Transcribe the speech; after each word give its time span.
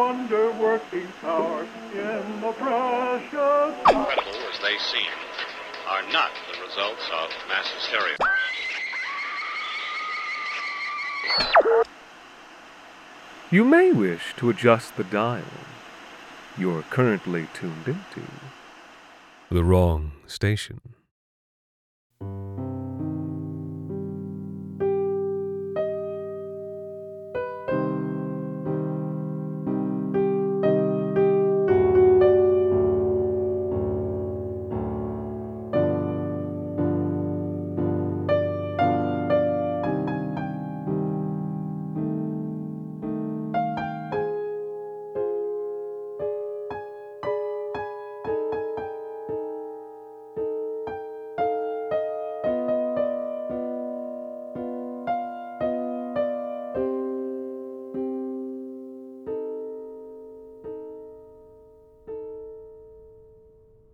Wonder 0.00 0.50
working 0.52 1.06
power 1.20 1.66
in 1.92 2.40
the 2.40 2.52
precious. 2.52 3.74
Incredible 3.86 4.40
as 4.50 4.58
they 4.62 4.78
seem, 4.78 5.12
are 5.86 6.02
not 6.10 6.30
the 6.50 6.58
results 6.62 7.06
of 7.12 7.28
mass 7.48 7.68
hysteria. 7.76 8.16
You 13.50 13.64
may 13.64 13.92
wish 13.92 14.34
to 14.38 14.48
adjust 14.48 14.96
the 14.96 15.04
dial. 15.04 15.42
You're 16.56 16.82
currently 16.82 17.48
tuned 17.52 17.86
into 17.86 18.22
the 19.50 19.64
wrong 19.64 20.12
station. 20.26 20.80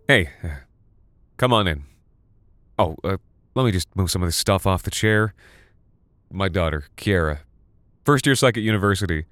Hey, 0.07 0.29
come 1.35 1.51
on 1.51 1.67
in. 1.67 1.83
Oh, 2.79 2.95
uh, 3.03 3.17
let 3.55 3.65
me 3.65 3.71
just 3.73 3.93
move 3.93 4.09
some 4.09 4.21
of 4.21 4.27
this 4.29 4.37
stuff 4.37 4.65
off 4.65 4.83
the 4.83 4.89
chair. 4.89 5.33
My 6.31 6.47
daughter, 6.47 6.85
Kiara. 6.95 7.39
First 8.05 8.25
year 8.25 8.33
psych 8.33 8.55
at 8.55 8.63
university. 8.63 9.25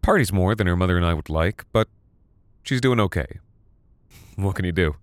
Parties 0.00 0.32
more 0.32 0.54
than 0.54 0.66
her 0.66 0.76
mother 0.76 0.96
and 0.96 1.04
I 1.04 1.12
would 1.12 1.28
like, 1.28 1.66
but 1.72 1.88
she's 2.62 2.80
doing 2.80 3.00
okay. 3.00 3.26
What 4.36 4.56
can 4.56 4.64
you 4.64 4.72
do? 4.72 4.96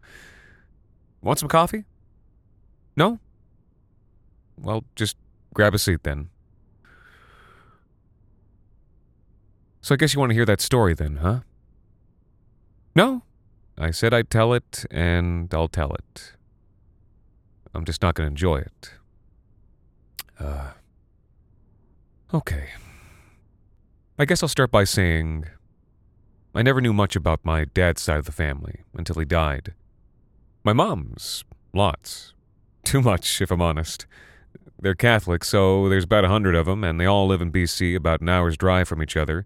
Want 1.21 1.37
some 1.37 1.49
coffee? 1.49 1.85
No? 2.97 3.19
Well, 4.59 4.85
just 4.95 5.17
grab 5.53 5.75
a 5.75 5.77
seat 5.77 6.01
then. 6.01 6.29
So 9.81 9.93
I 9.93 9.97
guess 9.97 10.15
you 10.15 10.19
want 10.19 10.31
to 10.31 10.35
hear 10.35 10.45
that 10.45 10.61
story 10.61 10.95
then, 10.95 11.17
huh? 11.17 11.41
No? 12.95 13.21
I 13.79 13.91
said 13.91 14.13
I'd 14.13 14.29
tell 14.29 14.53
it, 14.53 14.85
and 14.91 15.53
I'll 15.53 15.69
tell 15.69 15.93
it. 15.93 16.33
I'm 17.73 17.85
just 17.85 18.01
not 18.01 18.13
going 18.15 18.27
to 18.27 18.31
enjoy 18.31 18.57
it. 18.57 18.91
Uh. 20.39 20.71
Okay. 22.33 22.69
I 24.17 24.25
guess 24.25 24.43
I'll 24.43 24.49
start 24.49 24.69
by 24.69 24.83
saying 24.83 25.45
I 26.53 26.61
never 26.61 26.81
knew 26.81 26.93
much 26.93 27.15
about 27.15 27.39
my 27.43 27.65
dad's 27.65 28.01
side 28.01 28.17
of 28.17 28.25
the 28.25 28.33
family 28.33 28.81
until 28.93 29.15
he 29.15 29.25
died. 29.25 29.73
My 30.63 30.73
mom's, 30.73 31.45
lots. 31.73 32.33
Too 32.83 33.01
much, 33.01 33.41
if 33.41 33.49
I'm 33.49 33.61
honest. 33.61 34.07
They're 34.81 34.95
Catholic, 34.95 35.43
so 35.43 35.87
there's 35.87 36.03
about 36.03 36.25
a 36.25 36.29
hundred 36.29 36.55
of 36.55 36.65
them, 36.65 36.83
and 36.83 36.99
they 36.99 37.05
all 37.05 37.27
live 37.27 37.41
in 37.41 37.51
BC, 37.51 37.95
about 37.95 38.21
an 38.21 38.29
hour's 38.29 38.57
drive 38.57 38.87
from 38.87 39.01
each 39.01 39.15
other. 39.15 39.45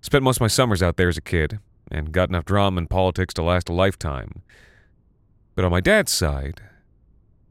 Spent 0.00 0.24
most 0.24 0.36
of 0.36 0.42
my 0.42 0.46
summers 0.46 0.82
out 0.82 0.96
there 0.96 1.08
as 1.08 1.16
a 1.16 1.22
kid, 1.22 1.58
and 1.90 2.12
got 2.12 2.28
enough 2.28 2.44
drama 2.44 2.78
and 2.78 2.90
politics 2.90 3.34
to 3.34 3.42
last 3.42 3.68
a 3.68 3.72
lifetime. 3.72 4.42
But 5.54 5.64
on 5.64 5.70
my 5.70 5.80
dad's 5.80 6.12
side, 6.12 6.62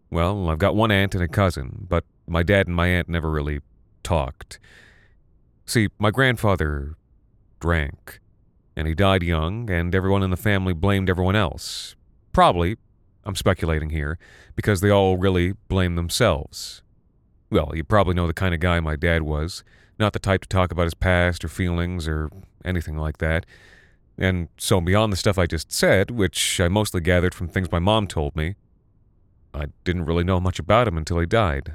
well, 0.10 0.50
I've 0.50 0.60
got 0.60 0.76
one 0.76 0.92
aunt 0.92 1.16
and 1.16 1.24
a 1.24 1.28
cousin, 1.28 1.86
but 1.90 2.06
my 2.28 2.44
dad 2.44 2.68
and 2.68 2.76
my 2.76 2.88
aunt 2.88 3.10
never 3.10 3.30
really 3.30 3.62
talked. 4.04 4.60
See, 5.66 5.90
my 6.00 6.12
grandfather 6.12 6.96
drank, 7.60 8.22
and 8.76 8.88
he 8.88 8.94
died 8.94 9.24
young, 9.24 9.70
and 9.70 9.94
everyone 9.94 10.24
in 10.24 10.30
the 10.30 10.38
family 10.38 10.74
blamed 10.74 11.10
everyone 11.10 11.36
else. 11.36 11.96
Probably, 12.32 12.78
I'm 13.26 13.36
speculating 13.36 13.90
here, 13.90 14.18
because 14.56 14.80
they 14.80 14.90
all 14.90 15.18
really 15.18 15.54
blamed 15.68 15.98
themselves. 15.98 16.82
Well, 17.50 17.74
you 17.76 17.84
probably 17.84 18.14
know 18.14 18.28
the 18.28 18.34
kind 18.34 18.54
of 18.54 18.62
guy 18.62 18.80
my 18.80 18.96
dad 18.96 19.24
was, 19.24 19.64
not 20.00 20.14
the 20.14 20.20
type 20.20 20.42
to 20.42 20.48
talk 20.48 20.72
about 20.72 20.84
his 20.84 20.94
past 20.94 21.44
or 21.44 21.48
feelings 21.48 22.08
or 22.08 22.30
anything 22.64 22.98
like 22.98 23.18
that. 23.18 23.46
And 24.18 24.48
so, 24.58 24.82
beyond 24.82 25.14
the 25.14 25.18
stuff 25.18 25.38
I 25.38 25.46
just 25.46 25.72
said, 25.72 26.10
which 26.12 26.60
I 26.60 26.68
mostly 26.68 27.02
gathered 27.02 27.36
from 27.36 27.48
things 27.48 27.72
my 27.72 27.80
mom 27.80 28.08
told 28.08 28.36
me, 28.36 28.56
I 29.54 29.68
didn't 29.84 30.06
really 30.06 30.24
know 30.24 30.40
much 30.40 30.60
about 30.60 30.88
him 30.88 30.98
until 30.98 31.20
he 31.20 31.26
died. 31.26 31.74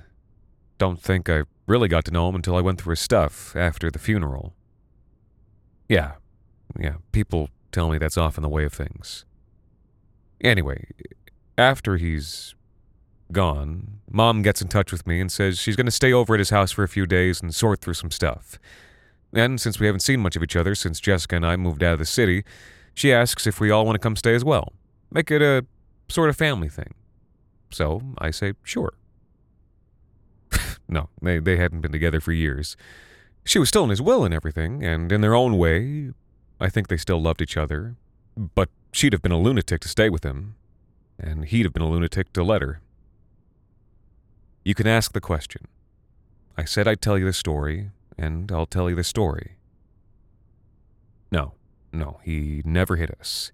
Don't 0.78 1.00
think 1.00 1.28
I 1.30 1.42
really 1.66 1.88
got 1.88 2.04
to 2.06 2.10
know 2.10 2.28
him 2.28 2.34
until 2.34 2.56
I 2.56 2.60
went 2.60 2.80
through 2.80 2.92
his 2.92 3.00
stuff 3.00 3.54
after 3.54 3.91
the 3.91 3.98
funeral. 3.98 4.54
Yeah, 5.88 6.12
yeah, 6.78 6.97
people 7.12 7.50
tell 7.70 7.91
me 7.91 7.98
that's 7.98 8.19
often 8.19 8.42
the 8.42 8.48
way 8.48 8.64
of 8.64 8.72
things. 8.72 9.24
Anyway, 10.41 10.86
after 11.56 11.97
he's 11.97 12.54
gone, 13.30 14.00
Mom 14.10 14.42
gets 14.42 14.60
in 14.60 14.69
touch 14.69 14.91
with 14.91 15.06
me 15.06 15.20
and 15.20 15.30
says 15.30 15.59
she's 15.59 15.76
going 15.76 15.86
to 15.86 15.92
stay 15.92 16.12
over 16.12 16.34
at 16.34 16.41
his 16.41 16.50
house 16.50 16.72
for 16.72 16.82
a 16.82 16.88
few 16.88 17.06
days 17.06 17.41
and 17.41 17.54
sort 17.54 17.80
through 17.80 17.94
some 17.94 18.10
stuff. 18.10 18.59
And 19.34 19.60
since 19.60 19.81
we 19.81 19.87
haven't 19.87 20.00
seen 20.00 20.20
much 20.20 20.37
of 20.37 20.43
each 20.43 20.56
other 20.56 20.75
since 20.75 21.00
Jessica 21.00 21.37
and 21.37 21.47
I 21.47 21.56
moved 21.56 21.82
out 21.82 21.94
of 21.94 21.98
the 21.98 22.04
city, 22.04 22.44
she 22.94 23.12
asks 23.12 23.47
if 23.47 23.60
we 23.60 23.70
all 23.70 23.87
want 23.87 23.94
to 23.94 23.98
come 23.98 24.16
stay 24.16 24.34
as 24.34 24.44
well. 24.44 24.72
Make 25.10 25.31
it 25.31 25.43
a 25.43 25.65
sort 26.09 26.28
of 26.28 26.37
family 26.37 26.69
thing. 26.69 26.94
So 27.71 28.03
I 28.19 28.31
say, 28.31 28.53
sure. 28.62 28.92
no, 30.88 31.09
they, 31.21 31.38
they 31.38 31.56
hadn't 31.56 31.81
been 31.81 31.92
together 31.92 32.21
for 32.21 32.32
years. 32.32 32.76
She 33.44 33.59
was 33.59 33.69
still 33.69 33.84
in 33.84 33.91
his 33.91 34.03
will 34.03 34.25
and 34.25 34.34
everything, 34.34 34.84
and 34.84 35.10
in 35.10 35.21
their 35.21 35.34
own 35.34 35.56
way, 35.59 36.10
I 36.60 36.69
think 36.69 36.88
they 36.88 36.97
still 36.97 37.21
loved 37.21 37.42
each 37.42 37.56
other. 37.56 37.97
But 38.37 38.69
she'd 38.92 39.12
have 39.12 39.22
been 39.22 39.32
a 39.32 39.38
lunatic 39.38 39.81
to 39.81 39.88
stay 39.88 40.10
with 40.10 40.25
him, 40.25 40.54
and 41.19 41.47
he'd 41.47 41.65
have 41.65 41.72
been 41.72 41.82
a 41.82 41.88
lunatic 41.88 42.32
to 42.34 42.44
let 42.44 42.62
her. 42.62 42.81
You 44.65 44.75
can 44.75 44.87
ask 44.87 45.12
the 45.12 45.21
question. 45.21 45.66
I 46.56 46.65
said 46.65 46.87
I'd 46.87 47.00
tell 47.00 47.19
you 47.19 47.25
the 47.25 47.32
story, 47.32 47.91
and 48.18 48.50
I'll 48.52 48.66
tell 48.66 48.88
you 48.88 48.96
the 48.96 49.04
story. 49.04 49.56
No, 51.30 51.54
no, 51.92 52.20
he 52.22 52.62
never 52.64 52.96
hit 52.96 53.10
us. 53.10 53.52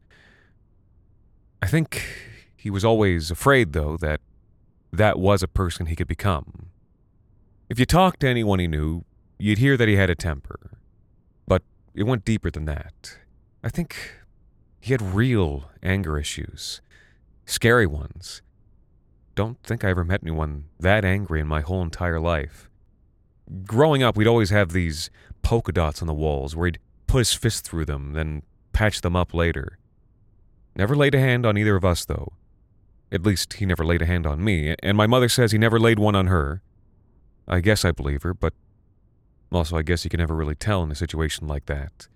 I 1.62 1.66
think 1.66 2.04
he 2.56 2.70
was 2.70 2.84
always 2.84 3.30
afraid, 3.30 3.72
though, 3.72 3.96
that 3.98 4.20
that 4.92 5.18
was 5.18 5.42
a 5.42 5.48
person 5.48 5.86
he 5.86 5.96
could 5.96 6.08
become. 6.08 6.70
If 7.68 7.78
you 7.78 7.86
talked 7.86 8.20
to 8.20 8.28
anyone 8.28 8.58
he 8.58 8.66
knew, 8.66 9.04
you'd 9.38 9.58
hear 9.58 9.76
that 9.76 9.88
he 9.88 9.96
had 9.96 10.10
a 10.10 10.14
temper. 10.14 10.78
But 11.46 11.62
it 11.94 12.04
went 12.04 12.24
deeper 12.24 12.50
than 12.50 12.64
that. 12.64 13.18
I 13.62 13.68
think 13.68 13.96
he 14.80 14.92
had 14.92 15.02
real 15.02 15.70
anger 15.82 16.18
issues, 16.18 16.80
scary 17.44 17.86
ones. 17.86 18.42
Don't 19.34 19.62
think 19.62 19.84
I 19.84 19.90
ever 19.90 20.04
met 20.04 20.20
anyone 20.22 20.64
that 20.80 21.04
angry 21.04 21.40
in 21.40 21.46
my 21.46 21.60
whole 21.60 21.82
entire 21.82 22.18
life 22.18 22.68
growing 23.64 24.02
up, 24.02 24.16
we'd 24.16 24.26
always 24.26 24.50
have 24.50 24.72
these 24.72 25.10
polka 25.42 25.72
dots 25.72 26.00
on 26.02 26.08
the 26.08 26.14
walls 26.14 26.54
where 26.54 26.66
he'd 26.66 26.78
put 27.06 27.18
his 27.18 27.32
fist 27.32 27.64
through 27.64 27.86
them, 27.86 28.12
then 28.12 28.42
patch 28.72 29.00
them 29.00 29.16
up 29.16 29.32
later. 29.34 29.78
Never 30.76 30.94
laid 30.94 31.14
a 31.14 31.18
hand 31.18 31.44
on 31.44 31.58
either 31.58 31.76
of 31.76 31.84
us, 31.84 32.04
though. 32.04 32.32
At 33.10 33.24
least, 33.24 33.54
he 33.54 33.66
never 33.66 33.84
laid 33.84 34.02
a 34.02 34.06
hand 34.06 34.26
on 34.26 34.44
me, 34.44 34.74
and 34.82 34.96
my 34.96 35.06
mother 35.06 35.28
says 35.28 35.52
he 35.52 35.58
never 35.58 35.80
laid 35.80 35.98
one 35.98 36.14
on 36.14 36.26
her. 36.26 36.62
I 37.46 37.60
guess 37.60 37.84
I 37.84 37.92
believe 37.92 38.22
her, 38.22 38.34
but 38.34 38.52
also 39.50 39.76
I 39.76 39.82
guess 39.82 40.04
you 40.04 40.10
can 40.10 40.18
never 40.18 40.34
really 40.34 40.54
tell 40.54 40.82
in 40.82 40.90
a 40.90 40.94
situation 40.94 41.46
like 41.46 41.66
that. 41.66 42.08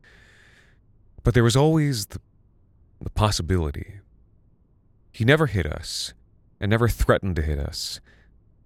But 1.22 1.32
there 1.34 1.44
was 1.44 1.56
always 1.56 2.06
the, 2.06 2.20
the 3.00 3.10
possibility. 3.10 4.00
He 5.10 5.24
never 5.24 5.46
hit 5.46 5.66
us, 5.66 6.12
and 6.60 6.70
never 6.70 6.88
threatened 6.88 7.36
to 7.36 7.42
hit 7.42 7.58
us, 7.58 8.00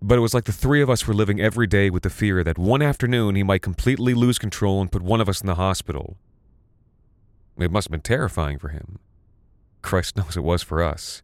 But 0.03 0.19
it 0.19 0.21
was 0.21 0.35
like 0.35 0.45
the 0.45 0.53
three 0.53 0.83
of 0.83 0.91
us 0.91 1.07
were 1.07 1.15
living 1.15 1.41
every 1.41 1.67
day 1.67 1.91
with 1.91 2.03
the 2.03 2.11
fear 2.11 2.45
that 2.45 2.59
one 2.59 2.83
afternoon 2.83 3.35
he 3.35 3.43
might 3.43 3.63
completely 3.63 4.15
lose 4.15 4.39
control 4.39 4.81
and 4.81 4.93
put 4.93 5.03
one 5.03 5.21
of 5.21 5.29
us 5.29 5.41
in 5.41 5.47
the 5.47 5.55
hospital. 5.55 6.17
It 7.59 7.71
must 7.71 7.87
have 7.87 7.93
been 7.93 8.03
terrifying 8.03 8.59
for 8.59 8.69
him. 8.69 8.99
Christ 9.83 10.17
knows 10.17 10.37
it 10.37 10.45
was 10.45 10.63
for 10.63 10.83
us. 10.83 11.23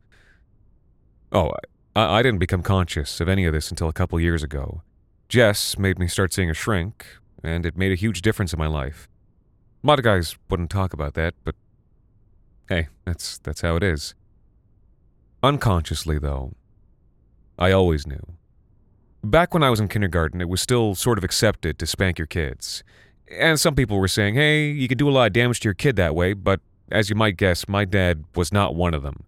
Oh, 1.30 1.52
I, 1.94 2.18
I 2.18 2.22
didn't 2.22 2.38
become 2.38 2.62
conscious 2.62 3.20
of 3.20 3.28
any 3.28 3.44
of 3.44 3.52
this 3.52 3.70
until 3.70 3.88
a 3.88 3.92
couple 3.92 4.18
years 4.18 4.42
ago. 4.42 4.82
Jess 5.28 5.78
made 5.78 5.98
me 5.98 6.08
start 6.08 6.32
seeing 6.32 6.50
a 6.50 6.54
shrink, 6.54 7.06
and 7.42 7.66
it 7.66 7.76
made 7.76 7.92
a 7.92 7.96
huge 7.96 8.22
difference 8.22 8.52
in 8.52 8.58
my 8.58 8.66
life. 8.66 9.08
A 9.82 9.86
lot 9.86 9.98
of 9.98 10.04
guys 10.04 10.36
wouldn't 10.48 10.70
talk 10.70 10.92
about 10.92 11.14
that, 11.14 11.34
but 11.44 11.54
hey, 12.68 12.88
that's 13.04 13.38
that's 13.38 13.62
how 13.62 13.76
it 13.76 13.82
is. 13.82 14.14
Unconsciously, 15.42 16.18
though, 16.18 16.52
I 17.58 17.72
always 17.72 18.06
knew. 18.06 18.22
Back 19.24 19.54
when 19.54 19.62
I 19.62 19.70
was 19.70 19.78
in 19.78 19.86
kindergarten, 19.86 20.40
it 20.40 20.48
was 20.48 20.60
still 20.60 20.96
sort 20.96 21.16
of 21.16 21.22
accepted 21.22 21.78
to 21.78 21.86
spank 21.86 22.18
your 22.18 22.26
kids. 22.26 22.82
And 23.30 23.58
some 23.58 23.76
people 23.76 23.98
were 23.98 24.08
saying, 24.08 24.34
hey, 24.34 24.68
you 24.68 24.88
could 24.88 24.98
do 24.98 25.08
a 25.08 25.12
lot 25.12 25.26
of 25.28 25.32
damage 25.32 25.60
to 25.60 25.68
your 25.68 25.74
kid 25.74 25.94
that 25.96 26.16
way, 26.16 26.32
but 26.32 26.60
as 26.90 27.08
you 27.08 27.14
might 27.14 27.36
guess, 27.36 27.68
my 27.68 27.84
dad 27.84 28.24
was 28.34 28.52
not 28.52 28.74
one 28.74 28.94
of 28.94 29.02
them. 29.02 29.24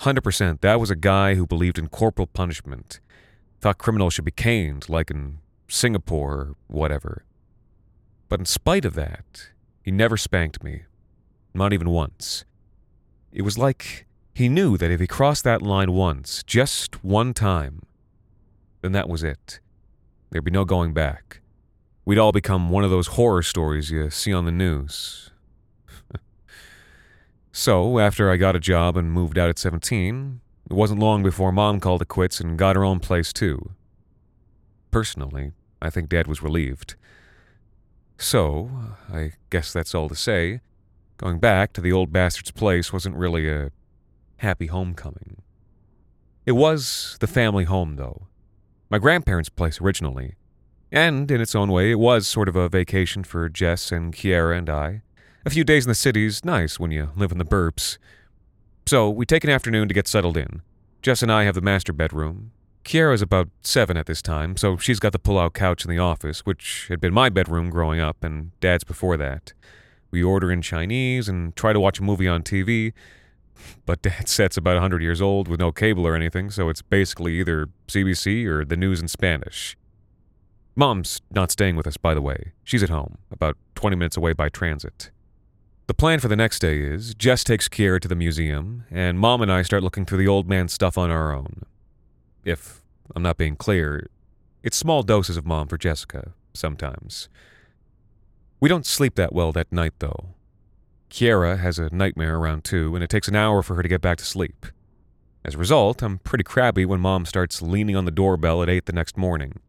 100% 0.00 0.60
that 0.62 0.80
was 0.80 0.90
a 0.90 0.96
guy 0.96 1.34
who 1.34 1.46
believed 1.46 1.78
in 1.78 1.88
corporal 1.88 2.26
punishment, 2.26 3.00
thought 3.60 3.76
criminals 3.76 4.14
should 4.14 4.24
be 4.24 4.30
caned, 4.30 4.88
like 4.88 5.10
in 5.10 5.38
Singapore 5.68 6.32
or 6.32 6.54
whatever. 6.66 7.24
But 8.28 8.40
in 8.40 8.46
spite 8.46 8.84
of 8.84 8.94
that, 8.94 9.50
he 9.82 9.90
never 9.90 10.16
spanked 10.16 10.62
me, 10.62 10.82
not 11.52 11.72
even 11.72 11.90
once. 11.90 12.44
It 13.30 13.42
was 13.42 13.58
like 13.58 14.06
he 14.34 14.48
knew 14.48 14.78
that 14.78 14.90
if 14.90 15.00
he 15.00 15.06
crossed 15.06 15.44
that 15.44 15.60
line 15.60 15.92
once, 15.92 16.42
just 16.44 17.04
one 17.04 17.34
time, 17.34 17.82
then 18.82 18.92
that 18.92 19.08
was 19.08 19.22
it. 19.22 19.60
There'd 20.30 20.44
be 20.44 20.50
no 20.50 20.64
going 20.64 20.92
back. 20.92 21.40
We'd 22.04 22.18
all 22.18 22.32
become 22.32 22.70
one 22.70 22.84
of 22.84 22.90
those 22.90 23.08
horror 23.08 23.42
stories 23.42 23.90
you 23.90 24.08
see 24.10 24.32
on 24.32 24.44
the 24.44 24.52
news. 24.52 25.30
so, 27.52 27.98
after 27.98 28.30
I 28.30 28.36
got 28.36 28.56
a 28.56 28.60
job 28.60 28.96
and 28.96 29.12
moved 29.12 29.38
out 29.38 29.50
at 29.50 29.58
17, 29.58 30.40
it 30.70 30.74
wasn't 30.74 31.00
long 31.00 31.22
before 31.22 31.52
mom 31.52 31.80
called 31.80 32.02
it 32.02 32.08
quits 32.08 32.40
and 32.40 32.58
got 32.58 32.76
her 32.76 32.84
own 32.84 33.00
place 33.00 33.32
too. 33.32 33.72
Personally, 34.90 35.52
I 35.80 35.90
think 35.90 36.08
dad 36.08 36.26
was 36.26 36.42
relieved. 36.42 36.94
So, 38.16 38.70
I 39.12 39.32
guess 39.50 39.72
that's 39.72 39.94
all 39.94 40.08
to 40.08 40.16
say. 40.16 40.60
Going 41.18 41.38
back 41.38 41.72
to 41.74 41.80
the 41.80 41.92
old 41.92 42.12
bastard's 42.12 42.50
place 42.50 42.92
wasn't 42.92 43.16
really 43.16 43.48
a 43.48 43.70
happy 44.38 44.66
homecoming. 44.66 45.42
It 46.46 46.52
was 46.52 47.16
the 47.20 47.26
family 47.26 47.64
home, 47.64 47.96
though. 47.96 48.28
My 48.90 48.98
grandparents' 48.98 49.50
place 49.50 49.80
originally. 49.82 50.36
And, 50.90 51.30
in 51.30 51.42
its 51.42 51.54
own 51.54 51.70
way, 51.70 51.90
it 51.90 51.98
was 51.98 52.26
sort 52.26 52.48
of 52.48 52.56
a 52.56 52.70
vacation 52.70 53.22
for 53.22 53.50
Jess 53.50 53.92
and 53.92 54.14
Kiera 54.14 54.56
and 54.56 54.70
I. 54.70 55.02
A 55.44 55.50
few 55.50 55.62
days 55.62 55.84
in 55.84 55.90
the 55.90 55.94
city's 55.94 56.42
nice 56.42 56.80
when 56.80 56.90
you 56.90 57.10
live 57.14 57.30
in 57.30 57.36
the 57.36 57.44
burbs. 57.44 57.98
So, 58.86 59.10
we 59.10 59.26
take 59.26 59.44
an 59.44 59.50
afternoon 59.50 59.88
to 59.88 59.94
get 59.94 60.08
settled 60.08 60.38
in. 60.38 60.62
Jess 61.02 61.22
and 61.22 61.30
I 61.30 61.44
have 61.44 61.54
the 61.54 61.60
master 61.60 61.92
bedroom. 61.92 62.52
Kiera's 62.82 63.20
about 63.20 63.50
seven 63.60 63.98
at 63.98 64.06
this 64.06 64.22
time, 64.22 64.56
so 64.56 64.78
she's 64.78 64.98
got 64.98 65.12
the 65.12 65.18
pull 65.18 65.38
out 65.38 65.52
couch 65.52 65.84
in 65.84 65.90
the 65.90 65.98
office, 65.98 66.46
which 66.46 66.86
had 66.88 66.98
been 66.98 67.12
my 67.12 67.28
bedroom 67.28 67.68
growing 67.68 68.00
up, 68.00 68.24
and 68.24 68.58
Dad's 68.60 68.84
before 68.84 69.18
that. 69.18 69.52
We 70.10 70.22
order 70.22 70.50
in 70.50 70.62
Chinese 70.62 71.28
and 71.28 71.54
try 71.54 71.74
to 71.74 71.80
watch 71.80 71.98
a 71.98 72.02
movie 72.02 72.26
on 72.26 72.42
TV, 72.42 72.94
but 73.86 74.02
Dad's 74.02 74.32
set's 74.32 74.56
about 74.56 74.74
100 74.74 75.02
years 75.02 75.20
old 75.20 75.48
with 75.48 75.60
no 75.60 75.72
cable 75.72 76.06
or 76.06 76.14
anything, 76.14 76.50
so 76.50 76.68
it's 76.68 76.82
basically 76.82 77.40
either 77.40 77.68
CBC 77.86 78.46
or 78.46 78.64
the 78.64 78.76
news 78.76 79.00
in 79.00 79.08
Spanish. 79.08 79.76
Mom's 80.76 81.20
not 81.32 81.50
staying 81.50 81.74
with 81.74 81.86
us, 81.86 81.96
by 81.96 82.14
the 82.14 82.22
way. 82.22 82.52
She's 82.62 82.82
at 82.82 82.88
home, 82.88 83.18
about 83.32 83.56
20 83.74 83.96
minutes 83.96 84.16
away 84.16 84.32
by 84.32 84.48
transit. 84.48 85.10
The 85.88 85.94
plan 85.94 86.20
for 86.20 86.28
the 86.28 86.36
next 86.36 86.58
day 86.60 86.80
is 86.80 87.14
Jess 87.14 87.42
takes 87.42 87.68
Kiera 87.68 87.98
to 88.00 88.08
the 88.08 88.14
museum, 88.14 88.84
and 88.90 89.18
Mom 89.18 89.40
and 89.40 89.50
I 89.50 89.62
start 89.62 89.82
looking 89.82 90.04
through 90.04 90.18
the 90.18 90.28
old 90.28 90.48
man's 90.48 90.72
stuff 90.72 90.98
on 90.98 91.10
our 91.10 91.34
own. 91.34 91.62
If 92.44 92.82
I'm 93.16 93.22
not 93.22 93.38
being 93.38 93.56
clear, 93.56 94.08
it's 94.62 94.76
small 94.76 95.02
doses 95.02 95.36
of 95.36 95.46
Mom 95.46 95.66
for 95.66 95.78
Jessica, 95.78 96.32
sometimes. 96.52 97.28
We 98.60 98.68
don't 98.68 98.86
sleep 98.86 99.14
that 99.14 99.32
well 99.32 99.50
that 99.52 99.72
night, 99.72 99.94
though. 99.98 100.34
Kiera 101.10 101.58
has 101.58 101.78
a 101.78 101.94
nightmare 101.94 102.36
around 102.36 102.64
2, 102.64 102.94
and 102.94 103.02
it 103.02 103.10
takes 103.10 103.28
an 103.28 103.36
hour 103.36 103.62
for 103.62 103.74
her 103.74 103.82
to 103.82 103.88
get 103.88 104.00
back 104.00 104.18
to 104.18 104.24
sleep. 104.24 104.66
As 105.44 105.54
a 105.54 105.58
result, 105.58 106.02
I'm 106.02 106.18
pretty 106.18 106.44
crabby 106.44 106.84
when 106.84 107.00
Mom 107.00 107.24
starts 107.24 107.62
leaning 107.62 107.96
on 107.96 108.04
the 108.04 108.10
doorbell 108.10 108.62
at 108.62 108.68
8 108.68 108.86
the 108.86 108.92
next 108.92 109.16
morning. 109.16 109.60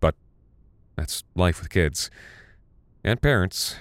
But 0.00 0.14
that's 0.96 1.24
life 1.34 1.60
with 1.60 1.70
kids. 1.70 2.10
And 3.04 3.20
parents. 3.20 3.76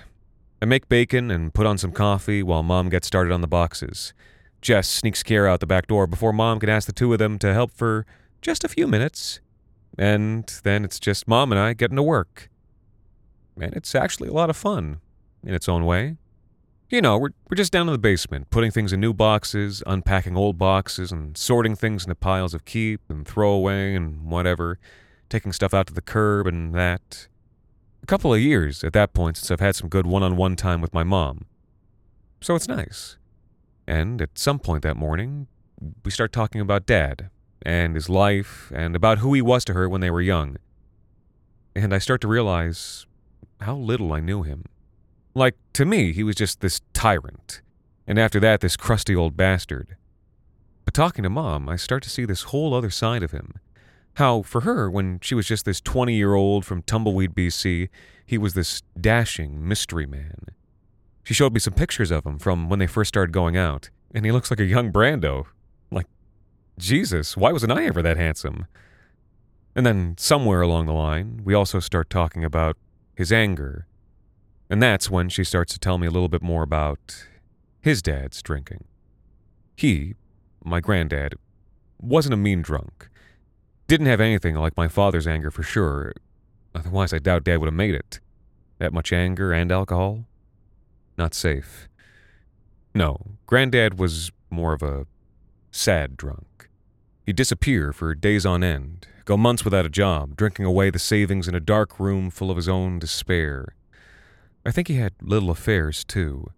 I 0.62 0.66
make 0.66 0.90
bacon 0.90 1.32
and 1.32 1.54
put 1.54 1.66
on 1.66 1.78
some 1.78 1.92
coffee 1.92 2.44
while 2.44 2.64
Mom 2.64 2.90
gets 2.90 3.08
started 3.08 3.32
on 3.32 3.42
the 3.42 3.48
boxes. 3.48 4.14
Jess 4.62 4.88
sneaks 4.88 5.24
Kiera 5.24 5.50
out 5.50 5.60
the 5.60 5.66
back 5.66 5.88
door 5.88 6.06
before 6.06 6.34
Mom 6.34 6.60
can 6.60 6.70
ask 6.70 6.86
the 6.86 6.94
two 6.94 7.12
of 7.14 7.20
them 7.20 7.40
to 7.40 7.54
help 7.54 7.72
for 7.72 8.06
just 8.42 8.64
a 8.64 8.70
few 8.70 8.88
minutes. 8.88 9.40
And 9.98 10.46
then 10.64 10.86
it's 10.86 11.00
just 11.00 11.28
Mom 11.28 11.52
and 11.52 11.60
I 11.60 11.74
getting 11.74 11.98
to 11.98 12.04
work 12.04 12.50
and 13.60 13.74
it's 13.74 13.96
actually 13.96 14.30
a 14.30 14.34
lot 14.34 14.50
of 14.50 14.58
fun 14.58 15.00
in 15.44 15.54
its 15.54 15.68
own 15.68 15.86
way. 15.86 16.18
You 16.92 17.02
know, 17.02 17.18
we're, 17.18 17.30
we're 17.50 17.56
just 17.56 17.72
down 17.72 17.88
in 17.88 17.94
the 17.94 17.98
basement, 17.98 18.50
putting 18.50 18.70
things 18.70 18.92
in 18.92 19.00
new 19.00 19.14
boxes, 19.14 19.82
unpacking 19.88 20.36
old 20.36 20.58
boxes, 20.58 21.10
and 21.10 21.38
sorting 21.38 21.74
things 21.74 22.04
into 22.04 22.16
piles 22.16 22.54
of 22.54 22.66
keep 22.66 23.00
and 23.08 23.26
throw 23.26 23.50
away 23.54 23.96
and 23.96 24.30
whatever, 24.30 24.78
taking 25.30 25.54
stuff 25.54 25.74
out 25.74 25.88
to 25.88 25.94
the 25.94 26.02
curb 26.02 26.48
and 26.48 26.76
that. 26.76 27.30
A 28.04 28.06
couple 28.08 28.34
of 28.34 28.42
years 28.42 28.84
at 28.84 28.92
that 28.92 29.14
point 29.14 29.38
since 29.38 29.50
I've 29.50 29.62
had 29.62 29.78
some 29.78 29.88
good 29.88 30.06
one 30.06 30.22
on 30.22 30.36
one 30.36 30.58
time 30.58 30.82
with 30.82 30.94
my 30.94 31.04
mom. 31.04 31.46
So 32.42 32.56
it's 32.56 32.68
nice. 32.68 33.16
And 33.88 34.22
at 34.22 34.38
some 34.38 34.60
point 34.60 34.84
that 34.84 34.98
morning, 34.98 35.48
we 36.04 36.12
start 36.12 36.34
talking 36.34 36.60
about 36.60 36.86
Dad 36.86 37.30
and 37.62 37.96
his 37.96 38.10
life 38.10 38.70
and 38.76 38.98
about 38.98 39.20
who 39.20 39.34
he 39.34 39.42
was 39.42 39.64
to 39.66 39.74
her 39.74 39.88
when 39.88 40.02
they 40.02 40.12
were 40.12 40.20
young. 40.20 40.58
And 41.74 41.94
I 41.94 42.00
start 42.00 42.20
to 42.20 42.28
realize 42.28 43.06
how 43.62 43.78
little 43.78 44.12
I 44.12 44.20
knew 44.20 44.44
him. 44.44 44.66
Like, 45.34 45.56
to 45.74 45.86
me, 45.86 46.12
he 46.12 46.24
was 46.24 46.36
just 46.36 46.60
this 46.60 46.82
tyrant, 46.94 47.62
and 48.06 48.20
after 48.20 48.40
that, 48.42 48.60
this 48.60 48.76
crusty 48.76 49.16
old 49.16 49.38
bastard. 49.38 49.96
But 50.84 50.94
talking 50.94 51.24
to 51.24 51.30
Mom, 51.30 51.70
I 51.70 51.78
start 51.78 52.04
to 52.04 52.10
see 52.10 52.26
this 52.26 52.44
whole 52.44 52.74
other 52.74 52.90
side 52.90 53.24
of 53.24 53.32
him. 53.32 53.54
How, 54.16 54.42
for 54.42 54.62
her, 54.62 54.90
when 54.90 55.20
she 55.22 55.36
was 55.36 55.48
just 55.48 55.64
this 55.64 55.80
20 55.80 56.14
year 56.14 56.34
old 56.34 56.66
from 56.66 56.82
Tumbleweed, 56.84 57.34
BC, 57.34 57.88
he 58.26 58.38
was 58.38 58.54
this 58.56 58.82
dashing 59.00 59.66
mystery 59.66 60.06
man. 60.06 60.48
She 61.24 61.34
showed 61.34 61.54
me 61.54 61.60
some 61.60 61.74
pictures 61.74 62.12
of 62.12 62.26
him 62.26 62.38
from 62.38 62.68
when 62.68 62.80
they 62.80 62.88
first 62.88 63.10
started 63.10 63.32
going 63.32 63.56
out, 63.56 63.90
and 64.14 64.26
he 64.26 64.32
looks 64.34 64.52
like 64.52 64.60
a 64.60 64.66
young 64.66 64.92
Brando. 64.92 65.46
Like, 65.92 66.08
Jesus, 66.78 67.38
why 67.38 67.54
wasn't 67.54 67.72
I 67.72 67.86
ever 67.86 68.02
that 68.02 68.18
handsome? 68.18 68.68
And 69.76 69.86
then, 69.86 70.16
somewhere 70.18 70.62
along 70.62 70.88
the 70.88 70.94
line, 70.94 71.40
we 71.46 71.54
also 71.54 71.80
start 71.80 72.10
talking 72.10 72.44
about 72.44 72.76
his 73.16 73.32
anger. 73.32 73.88
And 74.72 74.82
that's 74.82 75.10
when 75.12 75.28
she 75.28 75.44
starts 75.44 75.74
to 75.74 75.80
tell 75.80 75.98
me 75.98 76.08
a 76.08 76.12
little 76.12 76.30
bit 76.30 76.42
more 76.42 76.64
about 76.64 77.28
his 77.82 78.02
dad's 78.02 78.42
drinking. 78.42 78.86
He, 79.76 80.16
my 80.64 80.80
granddad, 80.80 81.36
wasn't 82.00 82.36
a 82.36 82.38
mean 82.38 82.62
drunk. 82.62 83.10
Didn't 83.88 84.06
have 84.06 84.22
anything 84.22 84.56
like 84.56 84.78
my 84.78 84.88
father's 84.88 85.28
anger 85.28 85.52
for 85.52 85.62
sure. 85.62 86.14
Otherwise, 86.74 87.12
I 87.12 87.20
doubt 87.20 87.44
dad 87.44 87.58
would 87.58 87.66
have 87.66 87.74
made 87.74 87.94
it. 87.94 88.22
That 88.78 88.94
much 88.94 89.12
anger 89.12 89.52
and 89.52 89.74
alcohol? 89.74 90.24
Not 91.18 91.34
safe. 91.34 91.90
No, 92.96 93.18
granddad 93.48 94.00
was 94.00 94.32
more 94.50 94.72
of 94.72 94.82
a 94.82 95.06
sad 95.72 96.16
drunk. 96.16 96.70
He'd 97.26 97.36
disappear 97.36 97.92
for 97.92 98.16
days 98.16 98.46
on 98.46 98.64
end, 98.64 99.06
go 99.26 99.36
months 99.36 99.66
without 99.66 99.86
a 99.86 99.90
job, 99.90 100.38
drinking 100.38 100.64
away 100.64 100.92
the 100.92 100.98
savings 100.98 101.50
in 101.50 101.56
a 101.56 101.60
dark 101.60 102.00
room 102.00 102.30
full 102.30 102.50
of 102.50 102.56
his 102.56 102.70
own 102.70 103.00
despair. 103.00 103.76
I 104.66 104.72
think 104.72 104.88
he 104.88 104.96
had 104.96 105.14
little 105.22 105.50
affairs, 105.50 106.04
too. 106.04 106.52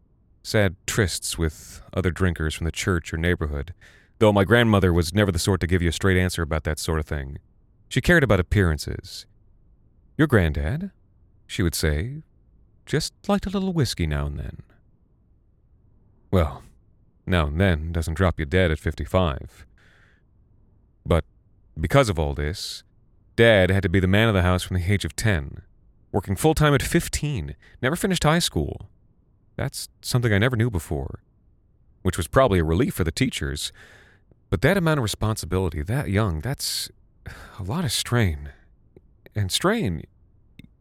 Sad 0.43 0.75
trysts 0.86 1.38
with 1.38 1.81
other 1.93 2.12
drinkers 2.12 2.53
from 2.53 2.65
the 2.65 2.72
church 2.72 3.13
or 3.13 3.17
neighborhood, 3.17 3.74
though 4.19 4.33
my 4.33 4.43
grandmother 4.43 4.91
was 4.91 5.13
never 5.13 5.31
the 5.31 5.39
sort 5.39 5.62
to 5.62 5.67
give 5.67 5.81
you 5.81 5.89
a 5.89 5.93
straight 5.93 6.17
answer 6.17 6.41
about 6.41 6.63
that 6.65 6.79
sort 6.79 7.00
of 7.00 7.05
thing. 7.05 7.38
She 7.88 8.01
cared 8.01 8.24
about 8.24 8.39
appearances. 8.39 9.25
Your 10.17 10.27
granddad, 10.27 10.91
she 11.48 11.63
would 11.63 11.75
say, 11.75 12.24
just 12.86 13.13
liked 13.27 13.45
a 13.45 13.50
little 13.50 13.72
whiskey 13.72 14.05
now 14.05 14.25
and 14.25 14.38
then. 14.38 14.63
Well, 16.29 16.63
now 17.25 17.48
and 17.48 17.60
then 17.60 17.91
doesn't 17.91 18.15
drop 18.15 18.39
you 18.39 18.45
dead 18.45 18.72
at 18.72 18.79
55. 18.79 19.65
But 21.05 21.24
because 21.79 22.10
of 22.10 22.19
all 22.19 22.33
this, 22.33 22.83
Dad 23.36 23.72
had 23.72 23.83
to 23.83 23.89
be 23.89 24.00
the 24.00 24.07
man 24.07 24.27
of 24.27 24.33
the 24.33 24.41
house 24.41 24.63
from 24.63 24.77
the 24.77 24.91
age 24.91 25.05
of 25.05 25.15
10, 25.15 25.62
working 26.13 26.38
full 26.38 26.53
time 26.53 26.74
at 26.74 26.82
15, 26.82 27.55
never 27.82 27.98
finished 27.98 28.24
high 28.24 28.39
school. 28.39 28.89
That's 29.58 29.89
something 30.01 30.32
I 30.32 30.38
never 30.38 30.55
knew 30.55 30.70
before, 30.70 31.20
which 32.03 32.15
was 32.15 32.27
probably 32.27 32.60
a 32.60 32.63
relief 32.63 32.93
for 32.93 33.03
the 33.03 33.12
teachers. 33.12 33.74
But 34.50 34.62
that 34.62 34.77
amount 34.77 35.00
of 35.00 35.03
responsibility, 35.03 35.82
that 35.82 36.10
young, 36.10 36.39
that's 36.39 36.89
a 37.60 37.63
lot 37.63 37.84
of 37.84 37.91
strain. 37.91 38.51
And 39.36 39.51
strain, 39.51 40.03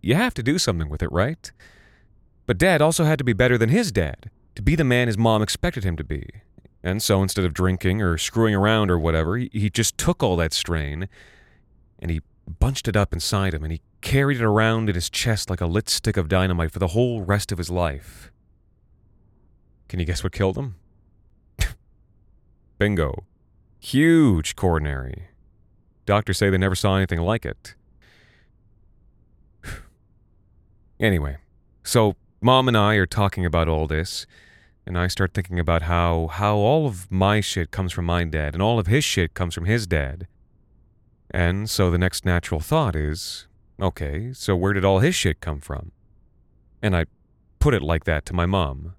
you 0.03 0.15
have 0.15 0.35
to 0.35 0.43
do 0.43 0.59
something 0.59 0.91
with 0.91 1.03
it, 1.03 1.11
right? 1.11 1.51
But 2.47 2.59
Dad 2.59 2.83
also 2.83 3.05
had 3.05 3.19
to 3.19 3.25
be 3.25 3.33
better 3.33 3.57
than 3.57 3.71
his 3.71 3.91
dad, 3.91 4.31
to 4.57 4.63
be 4.63 4.77
the 4.77 4.85
man 4.85 5.07
his 5.07 5.17
mom 5.17 5.43
expected 5.43 5.85
him 5.85 5.97
to 5.97 6.05
be. 6.05 6.29
And 6.83 7.03
so 7.03 7.23
instead 7.23 7.45
of 7.45 7.55
drinking 7.55 8.03
or 8.03 8.19
screwing 8.19 8.55
around 8.55 8.91
or 8.91 8.99
whatever, 8.99 9.37
he, 9.37 9.71
just 9.71 9.97
took 9.97 10.23
all 10.23 10.37
that 10.37 10.53
strain 10.53 11.09
and 11.99 12.11
he 12.11 12.21
bunched 12.59 12.89
it 12.89 12.97
up 12.97 13.13
inside 13.13 13.55
him 13.55 13.63
and 13.63 13.73
he 13.73 13.81
carried 14.03 14.39
it 14.39 14.45
around 14.45 14.89
in 14.89 14.95
his 14.95 15.09
chest 15.09 15.49
like 15.49 15.61
a 15.61 15.67
lit 15.67 15.89
stick 15.89 16.17
of 16.17 16.29
dynamite 16.29 16.71
for 16.71 16.79
the 16.79 16.89
whole 16.89 17.23
rest 17.23 17.53
of 17.53 17.59
his 17.59 17.71
life. 17.71 18.31
Can 19.89 20.01
you 20.01 20.05
guess 20.05 20.23
what 20.23 20.33
killed 20.33 20.59
him? 20.59 20.75
Bingo. 22.79 23.25
Huge 23.81 24.55
coronary. 24.57 25.29
Doctors 26.05 26.39
say 26.39 26.51
they 26.51 26.59
never 26.59 26.75
saw 26.75 26.97
anything 26.97 27.21
like 27.21 27.47
it. 27.47 27.75
anyway, 31.01 31.39
so 31.83 32.17
mom 32.41 32.69
and 32.69 32.77
I 32.77 32.95
are 32.97 33.07
talking 33.07 33.47
about 33.47 33.69
all 33.69 33.87
this, 33.87 34.27
and 34.87 34.99
I 34.99 35.07
start 35.07 35.33
thinking 35.33 35.59
about 35.59 35.83
how 35.83 36.27
how 36.27 36.57
all 36.57 36.87
of 36.87 37.11
my 37.11 37.41
shit 37.41 37.71
comes 37.71 37.93
from 37.93 38.05
my 38.05 38.25
dad 38.25 38.55
and 38.55 38.63
all 38.63 38.79
of 38.79 38.89
his 38.89 39.05
shit 39.05 39.35
comes 39.35 39.55
from 39.55 39.67
his 39.67 39.87
dad. 39.87 40.27
And 41.31 41.71
so 41.71 41.91
the 41.91 41.99
next 41.99 42.25
natural 42.25 42.61
thought 42.61 42.97
is, 42.97 43.47
okay, 43.83 44.33
so 44.33 44.57
where 44.57 44.73
did 44.73 44.85
all 44.85 45.01
his 45.01 45.15
shit 45.15 45.41
come 45.41 45.61
from? 45.61 45.93
And 46.81 46.97
I 46.97 47.07
put 47.59 47.75
it 47.75 47.83
like 47.83 48.05
that 48.05 48.25
to 48.27 48.35
my 48.35 48.47
mom. 48.47 48.95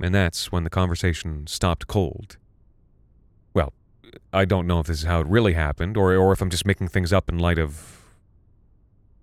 And 0.00 0.14
that's 0.14 0.50
when 0.50 0.64
the 0.64 0.70
conversation 0.70 1.46
stopped 1.46 1.86
cold. 1.86 2.36
Well, 3.54 3.72
I 4.32 4.44
don't 4.44 4.66
know 4.66 4.80
if 4.80 4.86
this 4.86 5.00
is 5.00 5.04
how 5.04 5.20
it 5.20 5.26
really 5.26 5.54
happened, 5.54 5.96
or, 5.96 6.14
or 6.14 6.32
if 6.32 6.42
I'm 6.42 6.50
just 6.50 6.66
making 6.66 6.88
things 6.88 7.12
up 7.12 7.28
in 7.28 7.38
light 7.38 7.58
of 7.58 8.02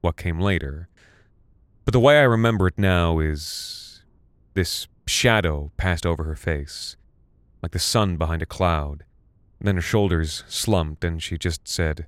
what 0.01 0.17
came 0.17 0.39
later. 0.39 0.87
But 1.85 1.91
the 1.91 1.99
way 1.99 2.19
I 2.19 2.23
remember 2.23 2.67
it 2.67 2.77
now 2.77 3.19
is 3.19 4.03
this 4.53 4.87
shadow 5.05 5.71
passed 5.77 6.05
over 6.05 6.23
her 6.23 6.35
face, 6.35 6.95
like 7.61 7.71
the 7.71 7.79
sun 7.79 8.17
behind 8.17 8.41
a 8.41 8.47
cloud. 8.47 9.03
And 9.59 9.67
then 9.67 9.75
her 9.75 9.81
shoulders 9.81 10.43
slumped, 10.47 11.03
and 11.03 11.21
she 11.21 11.37
just 11.37 11.67
said, 11.67 12.07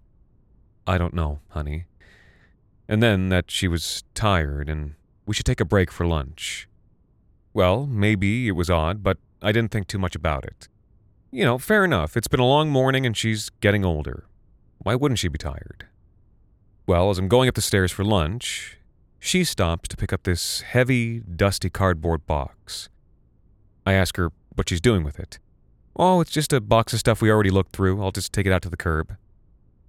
I 0.88 0.98
don't 0.98 1.14
know, 1.14 1.40
honey. 1.50 1.86
And 2.88 3.02
then 3.02 3.30
that 3.30 3.50
she 3.50 3.68
was 3.68 4.04
tired 4.14 4.70
and 4.70 4.96
we 5.26 5.34
should 5.34 5.46
take 5.46 5.60
a 5.60 5.66
break 5.66 5.92
for 5.92 6.06
lunch. 6.06 6.68
Well, 7.54 7.86
maybe 7.86 8.48
it 8.48 8.52
was 8.52 8.70
odd, 8.70 9.02
but 9.02 9.18
I 9.42 9.52
didn't 9.52 9.72
think 9.72 9.88
too 9.88 9.98
much 9.98 10.16
about 10.16 10.46
it. 10.46 10.68
You 11.32 11.44
know, 11.44 11.58
fair 11.58 11.84
enough. 11.84 12.16
It's 12.16 12.28
been 12.28 12.40
a 12.40 12.46
long 12.46 12.70
morning 12.70 13.06
and 13.06 13.16
she's 13.16 13.50
getting 13.62 13.84
older. 13.84 14.26
Why 14.80 14.96
wouldn't 14.96 15.20
she 15.20 15.28
be 15.28 15.38
tired? 15.38 15.88
Well, 16.88 17.10
as 17.10 17.18
I'm 17.18 17.28
going 17.28 17.50
up 17.50 17.56
the 17.56 17.62
stairs 17.62 17.92
for 17.92 18.04
lunch, 18.04 18.78
she 19.20 19.44
stops 19.44 19.90
to 19.90 19.98
pick 19.98 20.14
up 20.14 20.24
this 20.24 20.62
heavy, 20.62 21.20
dusty 21.22 21.70
cardboard 21.70 22.28
box. 22.28 22.90
I 23.86 23.94
ask 23.94 24.18
her 24.18 24.32
what 24.54 24.70
she's 24.70 24.82
doing 24.82 25.04
with 25.04 25.20
it. 25.20 25.40
Oh, 25.96 26.22
it's 26.22 26.32
just 26.32 26.54
a 26.54 26.62
box 26.62 26.94
of 26.94 27.00
stuff 27.00 27.22
we 27.22 27.32
already 27.32 27.50
looked 27.50 27.76
through. 27.76 28.04
I'll 28.04 28.12
just 28.12 28.34
take 28.34 28.46
it 28.46 28.52
out 28.52 28.62
to 28.64 28.70
the 28.70 28.78
curb. 28.78 29.16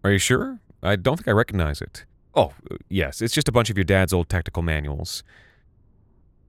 Are 0.05 0.11
you 0.11 0.19
sure? 0.19 0.61
I 0.83 0.97
don't 0.97 1.17
think 1.17 1.29
I 1.29 1.33
recognize 1.33 1.83
it. 1.83 2.05
Oh, 2.39 2.53
yes, 2.91 3.23
it's 3.23 3.33
just 3.33 3.49
a 3.49 3.53
bunch 3.53 3.71
of 3.71 3.79
your 3.79 3.85
dad's 3.85 4.13
old 4.13 4.29
technical 4.29 4.63
manuals. 4.63 5.25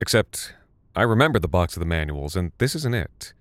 Except 0.02 0.52
I 0.94 1.00
remember 1.02 1.38
the 1.38 1.48
box 1.48 1.76
of 1.76 1.80
the 1.80 1.86
manuals, 1.86 2.36
and 2.36 2.52
this 2.58 2.74
isn't 2.74 2.94
it. 2.94 3.32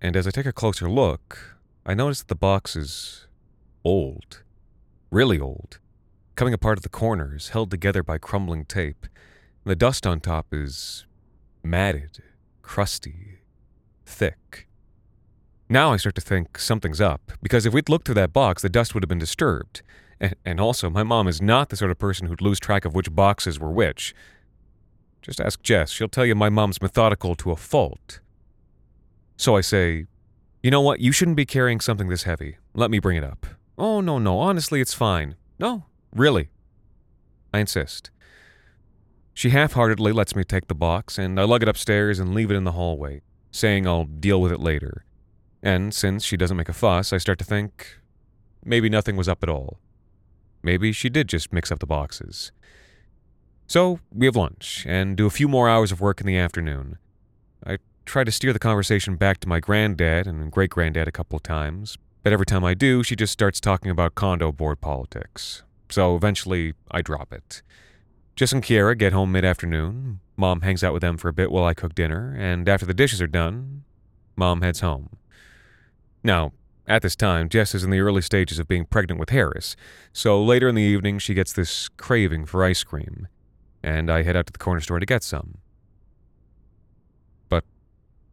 And 0.00 0.16
as 0.16 0.26
I 0.26 0.30
take 0.30 0.46
a 0.46 0.52
closer 0.52 0.88
look, 0.88 1.58
I 1.84 1.92
notice 1.92 2.20
that 2.20 2.28
the 2.28 2.34
box 2.34 2.74
is 2.74 3.26
old. 3.84 4.42
Really 5.10 5.38
old. 5.38 5.78
Coming 6.36 6.54
apart 6.54 6.78
at 6.78 6.82
the 6.82 6.88
corners, 6.88 7.50
held 7.50 7.70
together 7.70 8.02
by 8.02 8.16
crumbling 8.16 8.64
tape. 8.64 9.06
The 9.64 9.76
dust 9.76 10.06
on 10.06 10.20
top 10.20 10.46
is 10.52 11.04
matted, 11.62 12.22
crusty, 12.62 13.40
thick. 14.06 14.68
Now 15.68 15.92
I 15.92 15.98
start 15.98 16.14
to 16.14 16.20
think 16.22 16.58
something's 16.58 17.00
up, 17.00 17.32
because 17.42 17.66
if 17.66 17.74
we'd 17.74 17.90
looked 17.90 18.06
through 18.06 18.14
that 18.14 18.32
box, 18.32 18.62
the 18.62 18.70
dust 18.70 18.94
would 18.94 19.02
have 19.02 19.08
been 19.08 19.18
disturbed. 19.18 19.82
And, 20.20 20.34
and 20.44 20.60
also, 20.60 20.88
my 20.90 21.02
mom 21.02 21.28
is 21.28 21.42
not 21.42 21.68
the 21.68 21.76
sort 21.76 21.90
of 21.90 21.98
person 21.98 22.26
who'd 22.26 22.40
lose 22.40 22.58
track 22.58 22.84
of 22.84 22.94
which 22.94 23.14
boxes 23.14 23.58
were 23.60 23.70
which. 23.70 24.14
Just 25.22 25.40
ask 25.40 25.62
Jess. 25.62 25.90
She'll 25.90 26.08
tell 26.08 26.24
you 26.24 26.34
my 26.34 26.48
mom's 26.48 26.80
methodical 26.80 27.34
to 27.36 27.50
a 27.50 27.56
fault. 27.56 28.20
So 29.36 29.56
I 29.56 29.60
say, 29.60 30.06
You 30.62 30.70
know 30.70 30.80
what? 30.80 31.00
You 31.00 31.12
shouldn't 31.12 31.36
be 31.36 31.46
carrying 31.46 31.80
something 31.80 32.08
this 32.08 32.22
heavy. 32.22 32.56
Let 32.74 32.90
me 32.90 32.98
bring 32.98 33.16
it 33.16 33.24
up. 33.24 33.46
Oh, 33.76 34.00
no, 34.00 34.18
no. 34.18 34.38
Honestly, 34.38 34.80
it's 34.80 34.94
fine. 34.94 35.36
No, 35.58 35.84
really. 36.14 36.48
I 37.52 37.60
insist. 37.60 38.10
She 39.34 39.50
half 39.50 39.74
heartedly 39.74 40.12
lets 40.12 40.34
me 40.34 40.44
take 40.44 40.68
the 40.68 40.74
box, 40.74 41.18
and 41.18 41.38
I 41.38 41.44
lug 41.44 41.62
it 41.62 41.68
upstairs 41.68 42.18
and 42.18 42.34
leave 42.34 42.50
it 42.50 42.54
in 42.54 42.64
the 42.64 42.72
hallway, 42.72 43.20
saying 43.50 43.86
I'll 43.86 44.06
deal 44.06 44.40
with 44.40 44.50
it 44.50 44.60
later. 44.60 45.04
And 45.62 45.92
since 45.92 46.24
she 46.24 46.36
doesn't 46.36 46.56
make 46.56 46.70
a 46.70 46.72
fuss, 46.72 47.12
I 47.12 47.18
start 47.18 47.38
to 47.40 47.44
think 47.44 47.98
maybe 48.64 48.88
nothing 48.88 49.16
was 49.16 49.28
up 49.28 49.42
at 49.42 49.48
all. 49.50 49.78
Maybe 50.66 50.90
she 50.90 51.08
did 51.08 51.28
just 51.28 51.52
mix 51.52 51.70
up 51.70 51.78
the 51.78 51.86
boxes. 51.86 52.50
So 53.68 54.00
we 54.12 54.26
have 54.26 54.34
lunch 54.34 54.84
and 54.88 55.16
do 55.16 55.24
a 55.24 55.30
few 55.30 55.46
more 55.46 55.68
hours 55.68 55.92
of 55.92 56.00
work 56.00 56.20
in 56.20 56.26
the 56.26 56.36
afternoon. 56.36 56.98
I 57.64 57.78
try 58.04 58.24
to 58.24 58.32
steer 58.32 58.52
the 58.52 58.58
conversation 58.58 59.14
back 59.14 59.38
to 59.40 59.48
my 59.48 59.60
granddad 59.60 60.26
and 60.26 60.50
great 60.50 60.70
granddad 60.70 61.06
a 61.06 61.12
couple 61.12 61.36
of 61.36 61.44
times, 61.44 61.96
but 62.24 62.32
every 62.32 62.46
time 62.46 62.64
I 62.64 62.74
do, 62.74 63.04
she 63.04 63.14
just 63.14 63.32
starts 63.32 63.60
talking 63.60 63.92
about 63.92 64.16
condo 64.16 64.50
board 64.50 64.80
politics. 64.80 65.62
So 65.88 66.16
eventually, 66.16 66.74
I 66.90 67.00
drop 67.00 67.32
it. 67.32 67.62
Jess 68.34 68.52
and 68.52 68.60
Kiera 68.60 68.98
get 68.98 69.12
home 69.12 69.30
mid 69.30 69.44
afternoon. 69.44 70.18
Mom 70.36 70.62
hangs 70.62 70.82
out 70.82 70.92
with 70.92 71.02
them 71.02 71.16
for 71.16 71.28
a 71.28 71.32
bit 71.32 71.52
while 71.52 71.64
I 71.64 71.74
cook 71.74 71.94
dinner, 71.94 72.34
and 72.36 72.68
after 72.68 72.86
the 72.86 72.92
dishes 72.92 73.22
are 73.22 73.28
done, 73.28 73.84
Mom 74.34 74.62
heads 74.62 74.80
home. 74.80 75.10
Now, 76.24 76.50
at 76.86 77.02
this 77.02 77.16
time, 77.16 77.48
Jess 77.48 77.74
is 77.74 77.84
in 77.84 77.90
the 77.90 78.00
early 78.00 78.22
stages 78.22 78.58
of 78.58 78.68
being 78.68 78.84
pregnant 78.84 79.18
with 79.18 79.30
Harris, 79.30 79.76
so 80.12 80.42
later 80.42 80.68
in 80.68 80.74
the 80.74 80.82
evening 80.82 81.18
she 81.18 81.34
gets 81.34 81.52
this 81.52 81.88
craving 81.88 82.46
for 82.46 82.64
ice 82.64 82.84
cream 82.84 83.28
and 83.86 84.10
I 84.10 84.24
head 84.24 84.36
out 84.36 84.46
to 84.46 84.52
the 84.52 84.58
corner 84.58 84.80
store 84.80 84.98
to 84.98 85.06
get 85.06 85.22
some. 85.22 85.58
But 87.48 87.64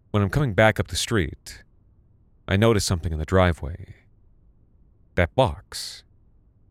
when 0.09 0.23
I'm 0.23 0.31
coming 0.31 0.53
back 0.53 0.79
up 0.79 0.87
the 0.87 0.95
street, 0.95 1.63
I 2.47 2.57
notice 2.57 2.83
something 2.83 3.13
in 3.13 3.19
the 3.19 3.25
driveway. 3.25 3.93
That 5.13 5.33
box. 5.35 6.03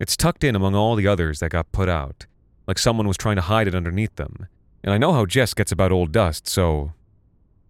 It's 0.00 0.16
tucked 0.16 0.42
in 0.42 0.56
among 0.56 0.74
all 0.74 0.96
the 0.96 1.06
others 1.06 1.38
that 1.38 1.50
got 1.50 1.70
put 1.70 1.88
out, 1.88 2.26
like 2.66 2.76
someone 2.76 3.06
was 3.06 3.16
trying 3.16 3.36
to 3.36 3.42
hide 3.42 3.68
it 3.68 3.74
underneath 3.74 4.16
them. 4.16 4.48
And 4.82 4.92
I 4.92 4.98
know 4.98 5.12
how 5.12 5.26
Jess 5.26 5.54
gets 5.54 5.70
about 5.70 5.92
old 5.92 6.10
dust, 6.10 6.48
so 6.48 6.92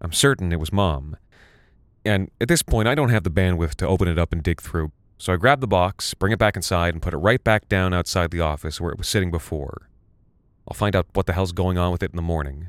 I'm 0.01 0.13
certain 0.13 0.51
it 0.51 0.59
was 0.59 0.73
Mom. 0.73 1.15
And 2.05 2.29
at 2.41 2.47
this 2.47 2.63
point, 2.63 2.87
I 2.87 2.95
don't 2.95 3.09
have 3.09 3.23
the 3.23 3.31
bandwidth 3.31 3.75
to 3.75 3.87
open 3.87 4.07
it 4.07 4.19
up 4.19 4.33
and 4.33 4.43
dig 4.43 4.61
through, 4.61 4.91
so 5.17 5.31
I 5.31 5.37
grab 5.37 5.61
the 5.61 5.67
box, 5.67 6.13
bring 6.13 6.33
it 6.33 6.39
back 6.39 6.55
inside, 6.55 6.93
and 6.93 7.01
put 7.01 7.13
it 7.13 7.17
right 7.17 7.41
back 7.43 7.69
down 7.69 7.93
outside 7.93 8.31
the 8.31 8.41
office 8.41 8.81
where 8.81 8.91
it 8.91 8.97
was 8.97 9.07
sitting 9.07 9.31
before. 9.31 9.89
I'll 10.67 10.75
find 10.75 10.95
out 10.95 11.07
what 11.13 11.25
the 11.25 11.33
hell's 11.33 11.51
going 11.51 11.77
on 11.77 11.91
with 11.91 12.03
it 12.03 12.11
in 12.11 12.15
the 12.15 12.21
morning. 12.21 12.67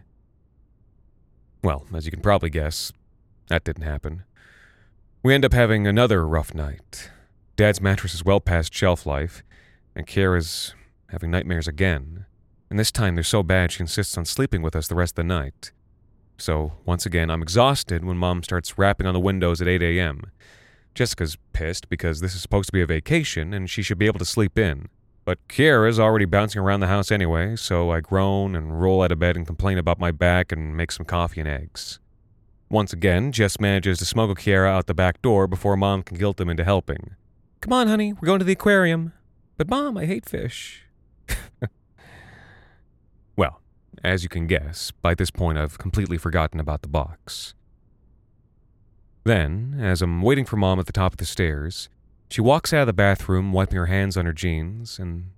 Well, 1.63 1.87
as 1.95 2.05
you 2.05 2.11
can 2.11 2.21
probably 2.21 2.51
guess, 2.51 2.93
that 3.49 3.65
didn't 3.65 3.83
happen. 3.83 4.25
We 5.23 5.35
end 5.35 5.45
up 5.45 5.53
having 5.53 5.87
another 5.87 6.27
rough 6.27 6.55
night. 6.55 7.11
Dad's 7.57 7.81
mattress 7.81 8.15
is 8.15 8.25
well 8.25 8.41
past 8.41 8.75
shelf 8.75 9.07
life, 9.07 9.43
and 9.97 10.07
Kiera's 10.07 10.75
having 11.09 11.31
nightmares 11.31 11.67
again. 11.67 12.27
And 12.69 12.79
this 12.79 12.93
time 12.93 13.15
they're 13.15 13.25
so 13.25 13.43
bad 13.43 13.73
she 13.73 13.81
insists 13.81 14.19
on 14.19 14.25
sleeping 14.25 14.61
with 14.61 14.77
us 14.77 14.89
the 14.89 14.95
rest 14.95 15.13
of 15.13 15.17
the 15.17 15.25
night. 15.25 15.73
So, 16.37 16.73
once 16.85 17.07
again, 17.07 17.31
I'm 17.31 17.43
exhausted 17.43 18.05
when 18.05 18.17
Mom 18.17 18.43
starts 18.43 18.77
rapping 18.77 19.07
on 19.07 19.15
the 19.15 19.21
windows 19.21 19.63
at 19.63 19.69
8 19.69 19.83
a.m. 19.83 20.31
Jessica's 20.95 21.37
pissed 21.53 21.89
because 21.89 22.21
this 22.21 22.35
is 22.35 22.43
supposed 22.43 22.69
to 22.69 22.73
be 22.73 22.81
a 22.81 22.87
vacation 22.87 23.53
and 23.53 23.69
she 23.69 23.83
should 23.83 23.99
be 23.99 24.07
able 24.07 24.19
to 24.19 24.25
sleep 24.25 24.59
in. 24.59 24.89
But 25.25 25.39
Kiera's 25.49 25.99
already 25.99 26.27
bouncing 26.27 26.61
around 26.61 26.81
the 26.81 26.87
house 26.87 27.11
anyway, 27.11 27.57
so 27.57 27.91
I 27.91 28.01
groan 28.01 28.55
and 28.55 28.81
roll 28.81 29.03
out 29.03 29.11
of 29.11 29.19
bed 29.19 29.37
and 29.37 29.47
complain 29.47 29.79
about 29.79 29.99
my 29.99 30.11
back 30.11 30.53
and 30.53 30.77
make 30.77 30.93
some 30.93 31.07
coffee 31.07 31.41
and 31.41 31.49
eggs. 31.49 31.99
Once 32.69 32.93
again, 32.93 33.33
Jess 33.33 33.59
manages 33.59 33.99
to 33.99 34.05
smuggle 34.05 34.35
Kiera 34.35 34.69
out 34.69 34.87
the 34.87 34.95
back 34.95 35.23
door 35.23 35.47
before 35.47 35.77
Mom 35.77 36.03
can 36.03 36.19
guilt 36.19 36.41
him 36.41 36.51
into 36.51 36.65
helping. 36.65 37.15
Come 37.61 37.73
on, 37.73 37.89
honey, 37.89 38.13
we're 38.13 38.27
going 38.27 38.41
to 38.41 38.45
the 38.45 38.53
aquarium. 38.53 39.13
But, 39.57 39.69
Mom, 39.69 39.97
I 39.97 40.07
hate 40.07 40.29
fish. 40.29 40.85
as 44.05 44.23
you 44.23 44.29
can 44.29 44.47
guess, 44.47 44.91
by 44.91 45.15
this 45.15 45.31
point 45.31 45.59
I've 45.59 45.79
completely 45.79 46.19
forgotten 46.19 46.61
about 46.61 46.83
the 46.83 46.89
box. 46.89 47.55
Then, 49.25 49.77
as 49.81 50.03
I'm 50.03 50.21
waiting 50.21 50.45
for 50.45 50.57
Mom 50.57 50.79
at 50.79 50.87
the 50.87 50.93
top 50.93 51.13
of 51.13 51.19
the 51.19 51.25
stairs, 51.25 51.89
she 52.29 52.41
walks 52.41 52.73
out 52.73 52.83
of 52.83 52.87
the 52.87 52.93
bathroom, 52.93 53.53
wiping 53.53 53.79
her 53.79 53.87
hands 53.87 54.17
on 54.17 54.27
her 54.27 54.33
jeans, 54.33 54.99
and 54.99 55.31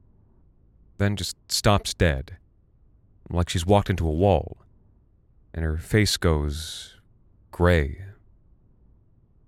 then 0.98 1.14
just 1.14 1.36
stops 1.48 1.94
dead, 1.94 2.36
like 3.30 3.48
she's 3.48 3.64
walked 3.64 3.88
into 3.88 4.06
a 4.06 4.12
wall, 4.12 4.58
and 5.54 5.64
her 5.64 5.78
face 5.78 6.16
goes 6.16 6.96
gray. 7.52 8.02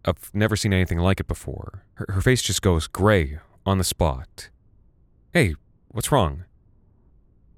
I've 0.04 0.30
never 0.32 0.56
seen 0.56 0.72
anything 0.72 0.98
like 0.98 1.20
it 1.20 1.26
before. 1.26 1.84
Her, 1.94 2.06
her 2.10 2.20
face 2.20 2.42
just 2.42 2.62
goes 2.62 2.86
gray, 2.86 3.40
on 3.66 3.76
the 3.76 3.84
spot. 3.84 4.48
Hey, 5.34 5.54
what's 5.88 6.10
wrong? 6.10 6.44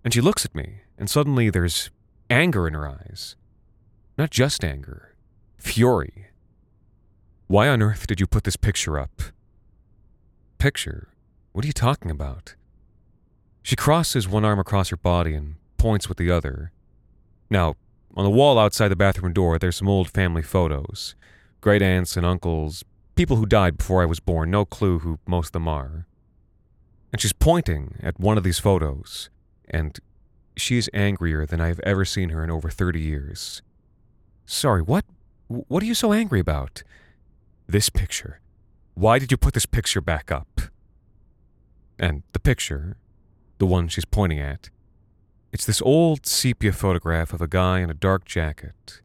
And 0.02 0.12
she 0.12 0.20
looks 0.20 0.44
at 0.44 0.54
me, 0.54 0.80
and 1.00 1.08
suddenly 1.08 1.48
there's 1.48 1.90
anger 2.28 2.68
in 2.68 2.74
her 2.74 2.86
eyes. 2.86 3.34
Not 4.18 4.30
just 4.30 4.62
anger, 4.62 5.16
fury. 5.56 6.26
Why 7.46 7.68
on 7.68 7.82
earth 7.82 8.06
did 8.06 8.20
you 8.20 8.26
put 8.26 8.44
this 8.44 8.56
picture 8.56 8.98
up? 8.98 9.22
Picture? 10.58 11.08
What 11.52 11.64
are 11.64 11.66
you 11.66 11.72
talking 11.72 12.10
about? 12.10 12.54
She 13.62 13.76
crosses 13.76 14.28
one 14.28 14.44
arm 14.44 14.58
across 14.58 14.90
her 14.90 14.96
body 14.96 15.34
and 15.34 15.56
points 15.78 16.06
with 16.08 16.18
the 16.18 16.30
other. 16.30 16.70
Now, 17.48 17.76
on 18.14 18.24
the 18.24 18.30
wall 18.30 18.58
outside 18.58 18.88
the 18.88 18.96
bathroom 18.96 19.32
door, 19.32 19.58
there's 19.58 19.76
some 19.76 19.88
old 19.88 20.10
family 20.10 20.42
photos 20.42 21.14
great 21.62 21.82
aunts 21.82 22.16
and 22.16 22.24
uncles, 22.24 22.84
people 23.16 23.36
who 23.36 23.44
died 23.44 23.76
before 23.76 24.00
I 24.00 24.06
was 24.06 24.18
born, 24.18 24.50
no 24.50 24.64
clue 24.64 25.00
who 25.00 25.18
most 25.26 25.48
of 25.48 25.52
them 25.52 25.68
are. 25.68 26.06
And 27.12 27.20
she's 27.20 27.34
pointing 27.34 27.96
at 28.02 28.18
one 28.18 28.38
of 28.38 28.44
these 28.44 28.58
photos, 28.58 29.28
and 29.68 30.00
she's 30.60 30.88
angrier 30.92 31.46
than 31.46 31.60
I 31.60 31.68
have 31.68 31.80
ever 31.80 32.04
seen 32.04 32.30
her 32.30 32.44
in 32.44 32.50
over 32.50 32.70
30 32.70 33.00
years. 33.00 33.62
Sorry, 34.46 34.82
what? 34.82 35.04
What 35.48 35.82
are 35.82 35.86
you 35.86 35.94
so 35.94 36.12
angry 36.12 36.40
about? 36.40 36.82
This 37.66 37.88
picture. 37.88 38.40
Why 38.94 39.18
did 39.18 39.30
you 39.30 39.36
put 39.36 39.54
this 39.54 39.66
picture 39.66 40.00
back 40.00 40.30
up? 40.30 40.60
And 41.98 42.22
the 42.32 42.40
picture, 42.40 42.96
the 43.58 43.66
one 43.66 43.88
she's 43.88 44.04
pointing 44.04 44.38
at, 44.38 44.70
it's 45.52 45.66
this 45.66 45.82
old 45.82 46.26
sepia 46.26 46.72
photograph 46.72 47.32
of 47.32 47.40
a 47.40 47.48
guy 47.48 47.80
in 47.80 47.90
a 47.90 47.94
dark 47.94 48.24
jacket, 48.24 49.00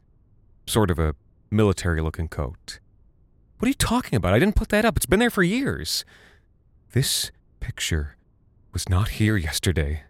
sort 0.67 0.91
of 0.91 0.99
a 0.99 1.15
military 1.49 2.01
looking 2.01 2.27
coat. 2.27 2.79
What 3.57 3.65
are 3.65 3.69
you 3.69 3.73
talking 3.73 4.17
about? 4.17 4.33
I 4.33 4.39
didn't 4.39 4.55
put 4.55 4.69
that 4.69 4.85
up. 4.85 4.97
It's 4.97 5.05
been 5.05 5.19
there 5.19 5.29
for 5.29 5.43
years. 5.43 6.05
This 6.91 7.31
picture 7.59 8.15
was 8.73 8.89
not 8.89 9.09
here 9.09 9.37
yesterday. 9.37 10.03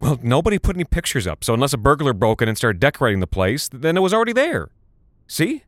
Well, 0.00 0.18
nobody 0.22 0.58
put 0.58 0.76
any 0.76 0.84
pictures 0.84 1.26
up, 1.26 1.42
so 1.42 1.54
unless 1.54 1.72
a 1.72 1.78
burglar 1.78 2.12
broke 2.12 2.40
in 2.40 2.48
and 2.48 2.56
started 2.56 2.78
decorating 2.78 3.20
the 3.20 3.26
place, 3.26 3.68
then 3.72 3.96
it 3.96 4.00
was 4.00 4.14
already 4.14 4.32
there. 4.32 4.70
See? 5.26 5.64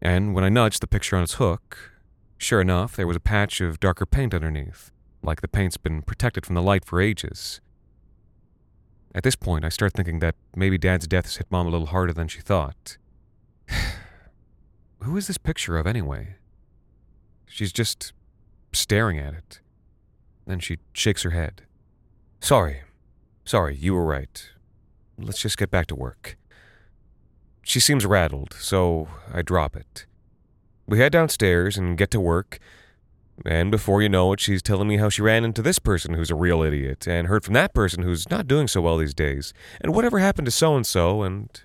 And 0.00 0.34
when 0.34 0.44
I 0.44 0.48
nudged 0.48 0.80
the 0.80 0.86
picture 0.86 1.16
on 1.16 1.22
its 1.22 1.34
hook, 1.34 1.92
sure 2.38 2.60
enough, 2.60 2.94
there 2.94 3.06
was 3.06 3.16
a 3.16 3.20
patch 3.20 3.60
of 3.60 3.80
darker 3.80 4.06
paint 4.06 4.34
underneath, 4.34 4.92
like 5.22 5.40
the 5.40 5.48
paint's 5.48 5.76
been 5.76 6.02
protected 6.02 6.46
from 6.46 6.54
the 6.54 6.62
light 6.62 6.84
for 6.84 7.00
ages. 7.00 7.60
At 9.14 9.24
this 9.24 9.36
point, 9.36 9.64
I 9.64 9.68
start 9.68 9.92
thinking 9.92 10.20
that 10.20 10.36
maybe 10.56 10.78
Dad's 10.78 11.06
death 11.06 11.24
has 11.24 11.36
hit 11.36 11.46
Mom 11.50 11.66
a 11.66 11.70
little 11.70 11.88
harder 11.88 12.12
than 12.12 12.28
she 12.28 12.40
thought. 12.40 12.96
Who 15.02 15.16
is 15.16 15.26
this 15.26 15.38
picture 15.38 15.76
of, 15.76 15.86
anyway? 15.86 16.36
She's 17.46 17.72
just 17.72 18.12
staring 18.72 19.18
at 19.18 19.34
it. 19.34 19.60
Then 20.46 20.60
she 20.60 20.78
shakes 20.92 21.24
her 21.24 21.30
head. 21.30 21.62
Sorry. 22.40 22.82
Sorry, 23.52 23.76
you 23.76 23.92
were 23.92 24.06
right. 24.06 24.48
Let's 25.18 25.42
just 25.42 25.58
get 25.58 25.70
back 25.70 25.86
to 25.88 25.94
work. 25.94 26.38
She 27.62 27.80
seems 27.80 28.06
rattled, 28.06 28.54
so 28.58 29.08
I 29.30 29.42
drop 29.42 29.76
it. 29.76 30.06
We 30.86 31.00
head 31.00 31.12
downstairs 31.12 31.76
and 31.76 31.98
get 31.98 32.10
to 32.12 32.18
work, 32.18 32.60
and 33.44 33.70
before 33.70 34.00
you 34.00 34.08
know 34.08 34.32
it, 34.32 34.40
she's 34.40 34.62
telling 34.62 34.88
me 34.88 34.96
how 34.96 35.10
she 35.10 35.20
ran 35.20 35.44
into 35.44 35.60
this 35.60 35.78
person 35.78 36.14
who's 36.14 36.30
a 36.30 36.34
real 36.34 36.62
idiot, 36.62 37.06
and 37.06 37.26
heard 37.26 37.44
from 37.44 37.52
that 37.52 37.74
person 37.74 38.02
who's 38.02 38.30
not 38.30 38.48
doing 38.48 38.68
so 38.68 38.80
well 38.80 38.96
these 38.96 39.12
days, 39.12 39.52
and 39.82 39.92
whatever 39.92 40.18
happened 40.18 40.46
to 40.46 40.50
so 40.50 40.74
and 40.74 40.86
so, 40.86 41.22
and 41.22 41.60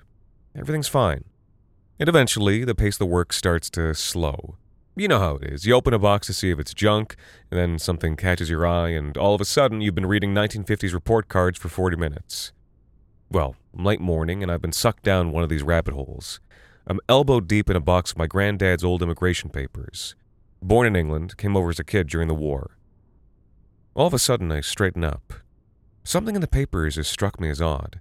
everything's 0.58 0.90
fine. 0.90 1.24
And 2.02 2.10
eventually, 2.10 2.66
the 2.66 2.76
pace 2.76 2.96
of 2.96 3.00
the 3.00 3.06
work 3.06 3.32
starts 3.32 3.70
to 3.70 3.94
slow. 3.94 4.58
You 5.00 5.08
know 5.08 5.20
how 5.20 5.36
it 5.36 5.44
is. 5.44 5.64
You 5.64 5.76
open 5.76 5.94
a 5.94 6.00
box 6.00 6.26
to 6.26 6.34
see 6.34 6.50
if 6.50 6.58
it's 6.58 6.74
junk, 6.74 7.16
and 7.52 7.60
then 7.60 7.78
something 7.78 8.16
catches 8.16 8.50
your 8.50 8.66
eye, 8.66 8.90
and 8.90 9.16
all 9.16 9.36
of 9.36 9.42
a 9.42 9.46
sudden, 9.46 9.80
you've 9.80 9.94
been 9.94 10.08
reading 10.08 10.34
1950s 10.34 10.92
report 10.92 11.30
cards 11.30 11.60
for 11.60 11.70
40 11.70 11.96
minutes. 11.98 12.52
Well, 13.30 13.56
late 13.76 14.02
morning, 14.02 14.42
and 14.42 14.52
I've 14.52 14.64
been 14.64 14.72
sucked 14.72 15.04
down 15.04 15.32
one 15.32 15.44
of 15.44 15.50
these 15.50 15.62
rabbit 15.62 15.94
holes. 15.94 16.40
I'm 16.88 17.00
elbow 17.08 17.42
deep 17.42 17.70
in 17.70 17.76
a 17.76 17.80
box 17.80 18.10
of 18.10 18.18
my 18.18 18.26
granddad's 18.26 18.84
old 18.84 19.04
immigration 19.04 19.52
papers. 19.52 20.16
Born 20.64 20.88
in 20.88 20.96
England, 20.96 21.38
came 21.38 21.56
over 21.56 21.70
as 21.70 21.78
a 21.80 21.84
kid 21.84 22.08
during 22.08 22.28
the 22.28 22.34
war. 22.34 22.76
All 23.94 24.08
of 24.08 24.16
a 24.16 24.20
sudden, 24.20 24.52
I 24.52 24.62
straighten 24.62 25.04
up. 25.04 25.32
Something 26.04 26.34
in 26.34 26.42
the 26.42 26.48
papers 26.48 26.96
has 26.96 27.08
struck 27.08 27.40
me 27.40 27.52
as 27.52 27.62
odd, 27.62 28.00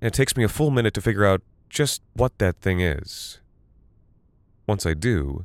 and 0.00 0.06
it 0.06 0.14
takes 0.14 0.36
me 0.36 0.44
a 0.44 0.48
full 0.48 0.70
minute 0.70 0.94
to 0.94 1.00
figure 1.00 1.24
out 1.24 1.42
just 1.68 2.02
what 2.12 2.38
that 2.38 2.60
thing 2.60 2.78
is. 2.78 3.40
Once 4.68 4.86
I 4.86 4.94
do, 4.94 5.44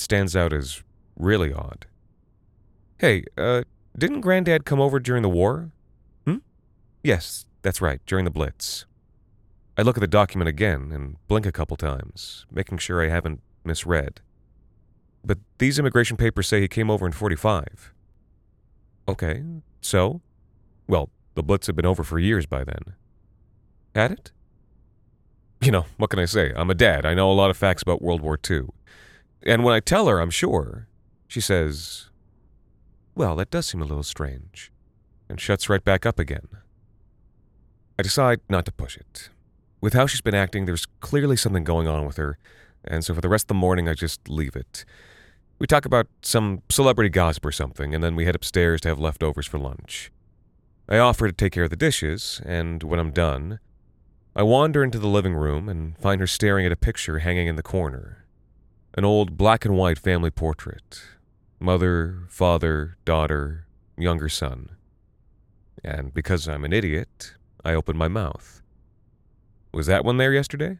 stands 0.00 0.36
out 0.36 0.52
as 0.52 0.82
really 1.16 1.52
odd. 1.52 1.86
Hey, 2.98 3.24
uh, 3.36 3.62
didn't 3.96 4.20
Granddad 4.20 4.64
come 4.64 4.80
over 4.80 4.98
during 4.98 5.22
the 5.22 5.28
war? 5.28 5.70
Hmm? 6.26 6.36
Yes, 7.02 7.46
that's 7.62 7.80
right, 7.80 8.00
during 8.06 8.24
the 8.24 8.30
Blitz. 8.30 8.86
I 9.76 9.82
look 9.82 9.96
at 9.96 10.00
the 10.00 10.06
document 10.06 10.48
again 10.48 10.90
and 10.92 11.16
blink 11.28 11.44
a 11.44 11.52
couple 11.52 11.76
times, 11.76 12.46
making 12.50 12.78
sure 12.78 13.02
I 13.02 13.08
haven't 13.08 13.42
misread. 13.64 14.20
But 15.24 15.38
these 15.58 15.78
immigration 15.78 16.16
papers 16.16 16.46
say 16.46 16.60
he 16.60 16.68
came 16.68 16.90
over 16.90 17.04
in 17.04 17.12
45. 17.12 17.92
Okay, 19.08 19.42
so? 19.80 20.20
Well, 20.86 21.10
the 21.34 21.42
Blitz 21.42 21.66
had 21.66 21.76
been 21.76 21.86
over 21.86 22.02
for 22.02 22.18
years 22.18 22.46
by 22.46 22.64
then. 22.64 22.94
Had 23.94 24.12
it? 24.12 24.32
You 25.60 25.70
know, 25.72 25.86
what 25.96 26.10
can 26.10 26.18
I 26.18 26.26
say? 26.26 26.52
I'm 26.54 26.70
a 26.70 26.74
dad. 26.74 27.04
I 27.04 27.14
know 27.14 27.30
a 27.30 27.34
lot 27.34 27.50
of 27.50 27.56
facts 27.56 27.82
about 27.82 28.02
World 28.02 28.20
War 28.20 28.38
II. 28.48 28.62
And 29.46 29.62
when 29.62 29.74
I 29.74 29.80
tell 29.80 30.08
her 30.08 30.18
I'm 30.18 30.30
sure, 30.30 30.88
she 31.28 31.40
says, 31.40 32.10
Well, 33.14 33.36
that 33.36 33.50
does 33.50 33.66
seem 33.66 33.80
a 33.80 33.84
little 33.84 34.02
strange, 34.02 34.72
and 35.28 35.40
shuts 35.40 35.68
right 35.68 35.84
back 35.84 36.04
up 36.04 36.18
again. 36.18 36.48
I 37.96 38.02
decide 38.02 38.40
not 38.48 38.66
to 38.66 38.72
push 38.72 38.96
it. 38.96 39.30
With 39.80 39.92
how 39.92 40.06
she's 40.06 40.20
been 40.20 40.34
acting, 40.34 40.66
there's 40.66 40.86
clearly 40.98 41.36
something 41.36 41.62
going 41.62 41.86
on 41.86 42.04
with 42.04 42.16
her, 42.16 42.38
and 42.84 43.04
so 43.04 43.14
for 43.14 43.20
the 43.20 43.28
rest 43.28 43.44
of 43.44 43.48
the 43.48 43.54
morning, 43.54 43.88
I 43.88 43.94
just 43.94 44.28
leave 44.28 44.56
it. 44.56 44.84
We 45.60 45.68
talk 45.68 45.84
about 45.84 46.08
some 46.22 46.62
celebrity 46.68 47.08
gossip 47.08 47.46
or 47.46 47.52
something, 47.52 47.94
and 47.94 48.02
then 48.02 48.16
we 48.16 48.24
head 48.24 48.34
upstairs 48.34 48.80
to 48.80 48.88
have 48.88 48.98
leftovers 48.98 49.46
for 49.46 49.58
lunch. 49.58 50.10
I 50.88 50.98
offer 50.98 51.28
to 51.28 51.32
take 51.32 51.52
care 51.52 51.64
of 51.64 51.70
the 51.70 51.76
dishes, 51.76 52.42
and 52.44 52.82
when 52.82 52.98
I'm 52.98 53.12
done, 53.12 53.60
I 54.34 54.42
wander 54.42 54.82
into 54.82 54.98
the 54.98 55.06
living 55.06 55.34
room 55.34 55.68
and 55.68 55.96
find 55.98 56.20
her 56.20 56.26
staring 56.26 56.66
at 56.66 56.72
a 56.72 56.76
picture 56.76 57.20
hanging 57.20 57.46
in 57.46 57.54
the 57.54 57.62
corner. 57.62 58.25
An 58.96 59.04
old 59.04 59.36
black 59.36 59.64
and 59.64 59.76
white 59.76 59.98
family 59.98 60.30
portrait 60.30 61.02
mother, 61.58 62.24
father, 62.28 62.96
daughter, 63.04 63.66
younger 63.96 64.28
son. 64.28 64.70
And 65.82 66.12
because 66.12 66.46
I'm 66.48 66.64
an 66.64 66.72
idiot, 66.72 67.34
I 67.64 67.72
open 67.72 67.96
my 67.96 68.08
mouth. 68.08 68.62
Was 69.72 69.86
that 69.86 70.04
one 70.04 70.18
there 70.18 70.32
yesterday? 70.32 70.78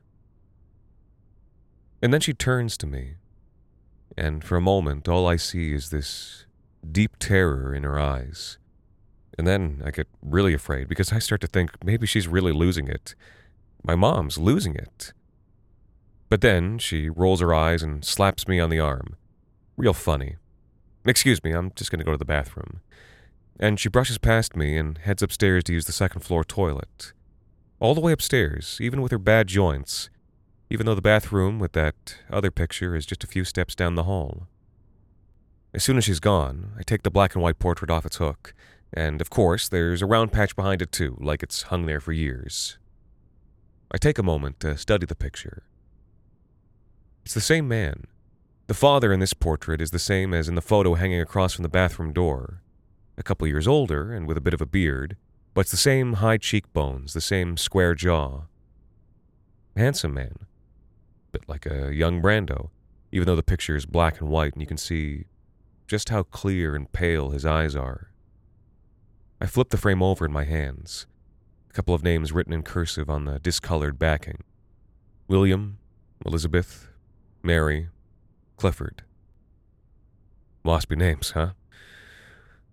And 2.02 2.12
then 2.12 2.20
she 2.20 2.34
turns 2.34 2.76
to 2.78 2.86
me 2.86 3.14
and 4.16 4.42
for 4.42 4.56
a 4.56 4.60
moment 4.60 5.08
all 5.08 5.26
I 5.26 5.36
see 5.36 5.72
is 5.72 5.90
this 5.90 6.46
deep 6.90 7.16
terror 7.18 7.74
in 7.74 7.82
her 7.82 7.98
eyes. 7.98 8.58
And 9.38 9.46
then 9.46 9.82
I 9.84 9.90
get 9.90 10.08
really 10.22 10.54
afraid 10.54 10.88
because 10.88 11.12
I 11.12 11.18
start 11.18 11.42
to 11.42 11.46
think 11.46 11.84
maybe 11.84 12.06
she's 12.06 12.26
really 12.26 12.52
losing 12.52 12.88
it. 12.88 13.14
My 13.82 13.94
mom's 13.94 14.38
losing 14.38 14.74
it. 14.74 15.12
But 16.28 16.40
then 16.40 16.78
she 16.78 17.08
rolls 17.08 17.40
her 17.40 17.54
eyes 17.54 17.82
and 17.82 18.04
slaps 18.04 18.48
me 18.48 18.58
on 18.58 18.70
the 18.70 18.80
arm. 18.80 19.16
Real 19.76 19.92
funny. 19.92 20.36
Excuse 21.04 21.42
me, 21.44 21.52
I'm 21.52 21.70
just 21.76 21.90
going 21.90 22.00
to 22.00 22.04
go 22.04 22.12
to 22.12 22.18
the 22.18 22.24
bathroom. 22.24 22.80
And 23.60 23.78
she 23.78 23.88
brushes 23.88 24.18
past 24.18 24.56
me 24.56 24.76
and 24.76 24.98
heads 24.98 25.22
upstairs 25.22 25.64
to 25.64 25.72
use 25.72 25.86
the 25.86 25.92
second 25.92 26.22
floor 26.22 26.44
toilet. 26.44 27.12
All 27.78 27.94
the 27.94 28.00
way 28.00 28.12
upstairs, 28.12 28.78
even 28.80 29.00
with 29.00 29.12
her 29.12 29.18
bad 29.18 29.46
joints, 29.46 30.10
even 30.68 30.86
though 30.86 30.94
the 30.94 31.02
bathroom 31.02 31.58
with 31.58 31.72
that 31.72 32.16
other 32.30 32.50
picture 32.50 32.96
is 32.96 33.06
just 33.06 33.22
a 33.22 33.28
few 33.28 33.44
steps 33.44 33.74
down 33.74 33.94
the 33.94 34.04
hall. 34.04 34.48
As 35.72 35.84
soon 35.84 35.96
as 35.96 36.04
she's 36.04 36.20
gone, 36.20 36.72
I 36.78 36.82
take 36.82 37.02
the 37.02 37.10
black 37.10 37.34
and 37.34 37.42
white 37.42 37.58
portrait 37.58 37.90
off 37.90 38.06
its 38.06 38.16
hook, 38.16 38.54
and 38.92 39.20
of 39.20 39.30
course, 39.30 39.68
there's 39.68 40.02
a 40.02 40.06
round 40.06 40.32
patch 40.32 40.56
behind 40.56 40.82
it 40.82 40.90
too, 40.90 41.16
like 41.20 41.42
it's 41.42 41.62
hung 41.62 41.86
there 41.86 42.00
for 42.00 42.12
years. 42.12 42.78
I 43.92 43.98
take 43.98 44.18
a 44.18 44.22
moment 44.22 44.58
to 44.60 44.76
study 44.76 45.06
the 45.06 45.14
picture. 45.14 45.62
It's 47.26 47.34
the 47.34 47.40
same 47.40 47.66
man. 47.66 48.04
The 48.68 48.72
father 48.72 49.12
in 49.12 49.18
this 49.18 49.34
portrait 49.34 49.80
is 49.80 49.90
the 49.90 49.98
same 49.98 50.32
as 50.32 50.48
in 50.48 50.54
the 50.54 50.62
photo 50.62 50.94
hanging 50.94 51.20
across 51.20 51.54
from 51.54 51.64
the 51.64 51.68
bathroom 51.68 52.12
door. 52.12 52.62
A 53.18 53.24
couple 53.24 53.48
years 53.48 53.66
older 53.66 54.12
and 54.12 54.28
with 54.28 54.36
a 54.36 54.40
bit 54.40 54.54
of 54.54 54.60
a 54.60 54.64
beard, 54.64 55.16
but 55.52 55.62
it's 55.62 55.72
the 55.72 55.76
same 55.76 56.12
high 56.12 56.36
cheekbones, 56.36 57.14
the 57.14 57.20
same 57.20 57.56
square 57.56 57.96
jaw. 57.96 58.42
Handsome 59.76 60.14
man, 60.14 60.36
A 60.38 61.32
bit 61.32 61.48
like 61.48 61.66
a 61.66 61.92
young 61.92 62.22
Brando, 62.22 62.70
even 63.10 63.26
though 63.26 63.34
the 63.34 63.42
picture 63.42 63.74
is 63.74 63.86
black 63.86 64.20
and 64.20 64.30
white 64.30 64.52
and 64.52 64.62
you 64.62 64.68
can 64.68 64.76
see 64.76 65.24
just 65.88 66.10
how 66.10 66.22
clear 66.22 66.76
and 66.76 66.92
pale 66.92 67.30
his 67.30 67.44
eyes 67.44 67.74
are. 67.74 68.12
I 69.40 69.46
flip 69.46 69.70
the 69.70 69.78
frame 69.78 70.00
over 70.00 70.26
in 70.26 70.32
my 70.32 70.44
hands, 70.44 71.08
a 71.68 71.72
couple 71.72 71.92
of 71.92 72.04
names 72.04 72.30
written 72.30 72.52
in 72.52 72.62
cursive 72.62 73.10
on 73.10 73.24
the 73.24 73.40
discolored 73.40 73.98
backing 73.98 74.44
William, 75.26 75.78
Elizabeth, 76.24 76.88
Mary, 77.46 77.88
Clifford. 78.56 79.04
Waspy 80.64 80.96
names, 80.96 81.30
huh? 81.30 81.50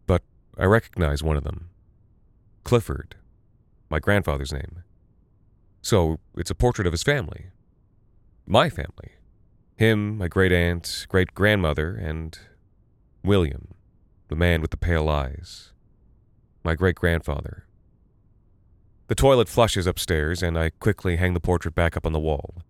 But 0.07 0.23
I 0.57 0.65
recognize 0.65 1.21
one 1.21 1.37
of 1.37 1.43
them 1.43 1.69
Clifford, 2.63 3.15
my 3.91 3.99
grandfather's 3.99 4.51
name. 4.51 4.81
So 5.83 6.17
it's 6.35 6.49
a 6.49 6.55
portrait 6.55 6.87
of 6.87 6.93
his 6.93 7.03
family. 7.03 7.51
My 8.47 8.67
family. 8.67 9.11
Him, 9.75 10.17
my 10.17 10.27
great 10.27 10.51
aunt, 10.51 11.05
great 11.07 11.35
grandmother, 11.35 11.93
and 11.93 12.35
William, 13.23 13.75
the 14.29 14.35
man 14.35 14.59
with 14.59 14.71
the 14.71 14.77
pale 14.77 15.07
eyes. 15.07 15.71
My 16.63 16.73
great 16.73 16.95
grandfather. 16.95 17.67
The 19.07 19.15
toilet 19.15 19.49
flushes 19.49 19.85
upstairs, 19.85 20.41
and 20.41 20.57
I 20.57 20.71
quickly 20.71 21.17
hang 21.17 21.35
the 21.35 21.39
portrait 21.39 21.75
back 21.75 21.95
up 21.95 22.07
on 22.07 22.13
the 22.13 22.19
wall. 22.19 22.63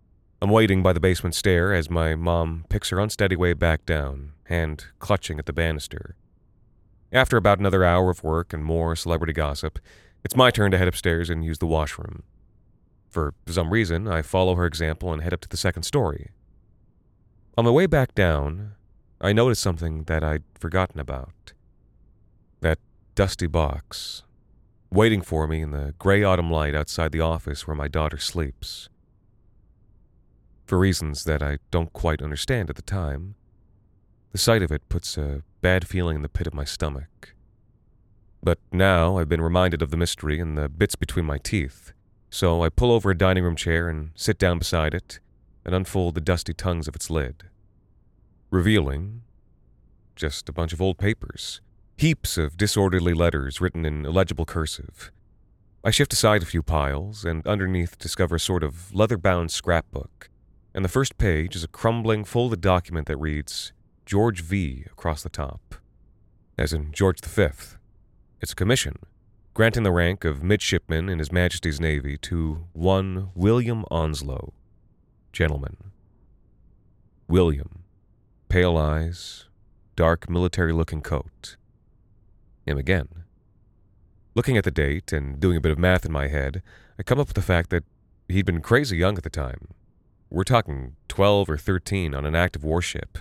I'm 0.44 0.50
waiting 0.50 0.82
by 0.82 0.92
the 0.92 1.00
basement 1.00 1.34
stair 1.34 1.72
as 1.72 1.88
my 1.88 2.14
mom 2.14 2.66
picks 2.68 2.90
her 2.90 3.00
unsteady 3.00 3.34
way 3.34 3.54
back 3.54 3.86
down, 3.86 4.32
hand 4.44 4.84
clutching 4.98 5.38
at 5.38 5.46
the 5.46 5.54
banister. 5.54 6.16
After 7.10 7.38
about 7.38 7.60
another 7.60 7.82
hour 7.82 8.10
of 8.10 8.22
work 8.22 8.52
and 8.52 8.62
more 8.62 8.94
celebrity 8.94 9.32
gossip, 9.32 9.78
it's 10.22 10.36
my 10.36 10.50
turn 10.50 10.70
to 10.72 10.76
head 10.76 10.86
upstairs 10.86 11.30
and 11.30 11.46
use 11.46 11.60
the 11.60 11.66
washroom. 11.66 12.24
For 13.08 13.32
some 13.48 13.70
reason, 13.70 14.06
I 14.06 14.20
follow 14.20 14.54
her 14.56 14.66
example 14.66 15.14
and 15.14 15.22
head 15.22 15.32
up 15.32 15.40
to 15.40 15.48
the 15.48 15.56
second 15.56 15.84
story. 15.84 16.32
On 17.56 17.64
my 17.64 17.70
way 17.70 17.86
back 17.86 18.14
down, 18.14 18.72
I 19.22 19.32
notice 19.32 19.60
something 19.60 20.04
that 20.04 20.22
I'd 20.22 20.44
forgotten 20.58 21.00
about. 21.00 21.54
That 22.60 22.80
dusty 23.14 23.46
box, 23.46 24.24
waiting 24.90 25.22
for 25.22 25.46
me 25.46 25.62
in 25.62 25.70
the 25.70 25.94
gray 25.98 26.22
autumn 26.22 26.50
light 26.50 26.74
outside 26.74 27.12
the 27.12 27.22
office 27.22 27.66
where 27.66 27.74
my 27.74 27.88
daughter 27.88 28.18
sleeps. 28.18 28.90
For 30.66 30.78
reasons 30.78 31.24
that 31.24 31.42
I 31.42 31.58
don't 31.70 31.92
quite 31.92 32.22
understand 32.22 32.70
at 32.70 32.76
the 32.76 32.82
time, 32.82 33.34
the 34.32 34.38
sight 34.38 34.62
of 34.62 34.72
it 34.72 34.88
puts 34.88 35.18
a 35.18 35.42
bad 35.60 35.86
feeling 35.86 36.16
in 36.16 36.22
the 36.22 36.28
pit 36.28 36.46
of 36.46 36.54
my 36.54 36.64
stomach. 36.64 37.34
But 38.42 38.58
now 38.72 39.18
I've 39.18 39.28
been 39.28 39.40
reminded 39.40 39.82
of 39.82 39.90
the 39.90 39.96
mystery 39.96 40.40
and 40.40 40.56
the 40.56 40.68
bits 40.68 40.96
between 40.96 41.26
my 41.26 41.38
teeth, 41.38 41.92
so 42.30 42.62
I 42.62 42.68
pull 42.68 42.92
over 42.92 43.10
a 43.10 43.16
dining 43.16 43.44
room 43.44 43.56
chair 43.56 43.88
and 43.88 44.10
sit 44.14 44.38
down 44.38 44.58
beside 44.58 44.94
it 44.94 45.20
and 45.64 45.74
unfold 45.74 46.14
the 46.14 46.20
dusty 46.20 46.52
tongues 46.52 46.88
of 46.88 46.94
its 46.94 47.10
lid. 47.10 47.44
Revealing 48.50 49.22
just 50.16 50.48
a 50.48 50.52
bunch 50.52 50.72
of 50.72 50.80
old 50.80 50.98
papers, 50.98 51.60
heaps 51.96 52.38
of 52.38 52.56
disorderly 52.56 53.14
letters 53.14 53.60
written 53.60 53.84
in 53.84 54.04
illegible 54.04 54.44
cursive. 54.44 55.10
I 55.84 55.90
shift 55.90 56.12
aside 56.12 56.42
a 56.42 56.46
few 56.46 56.62
piles 56.62 57.24
and 57.24 57.46
underneath 57.46 57.98
discover 57.98 58.36
a 58.36 58.40
sort 58.40 58.62
of 58.62 58.94
leather 58.94 59.18
bound 59.18 59.50
scrapbook, 59.50 60.30
and 60.74 60.84
the 60.84 60.88
first 60.88 61.16
page 61.18 61.54
is 61.54 61.62
a 61.62 61.68
crumbling, 61.68 62.24
folded 62.24 62.60
document 62.60 63.06
that 63.06 63.16
reads 63.16 63.72
George 64.04 64.42
V. 64.42 64.84
across 64.90 65.22
the 65.22 65.28
top, 65.28 65.76
as 66.58 66.72
in 66.72 66.90
George 66.92 67.20
V. 67.20 67.46
It's 68.40 68.52
a 68.52 68.56
commission, 68.56 68.98
granting 69.54 69.84
the 69.84 69.92
rank 69.92 70.24
of 70.24 70.42
midshipman 70.42 71.08
in 71.08 71.20
His 71.20 71.30
Majesty's 71.30 71.80
Navy 71.80 72.18
to 72.18 72.66
one 72.72 73.30
William 73.34 73.84
Onslow, 73.90 74.52
gentleman. 75.32 75.76
William, 77.28 77.84
pale 78.48 78.76
eyes, 78.76 79.46
dark 79.94 80.28
military 80.28 80.72
looking 80.72 81.00
coat. 81.00 81.56
Him 82.66 82.78
again. 82.78 83.08
Looking 84.34 84.56
at 84.56 84.64
the 84.64 84.70
date 84.72 85.12
and 85.12 85.38
doing 85.38 85.56
a 85.56 85.60
bit 85.60 85.70
of 85.70 85.78
math 85.78 86.04
in 86.04 86.10
my 86.10 86.26
head, 86.26 86.62
I 86.98 87.04
come 87.04 87.20
up 87.20 87.28
with 87.28 87.36
the 87.36 87.42
fact 87.42 87.70
that 87.70 87.84
he'd 88.28 88.44
been 88.44 88.60
crazy 88.60 88.96
young 88.96 89.16
at 89.16 89.22
the 89.22 89.30
time. 89.30 89.68
We're 90.30 90.44
talking 90.44 90.96
12 91.08 91.50
or 91.50 91.56
13 91.56 92.14
on 92.14 92.26
an 92.26 92.34
active 92.34 92.64
warship. 92.64 93.18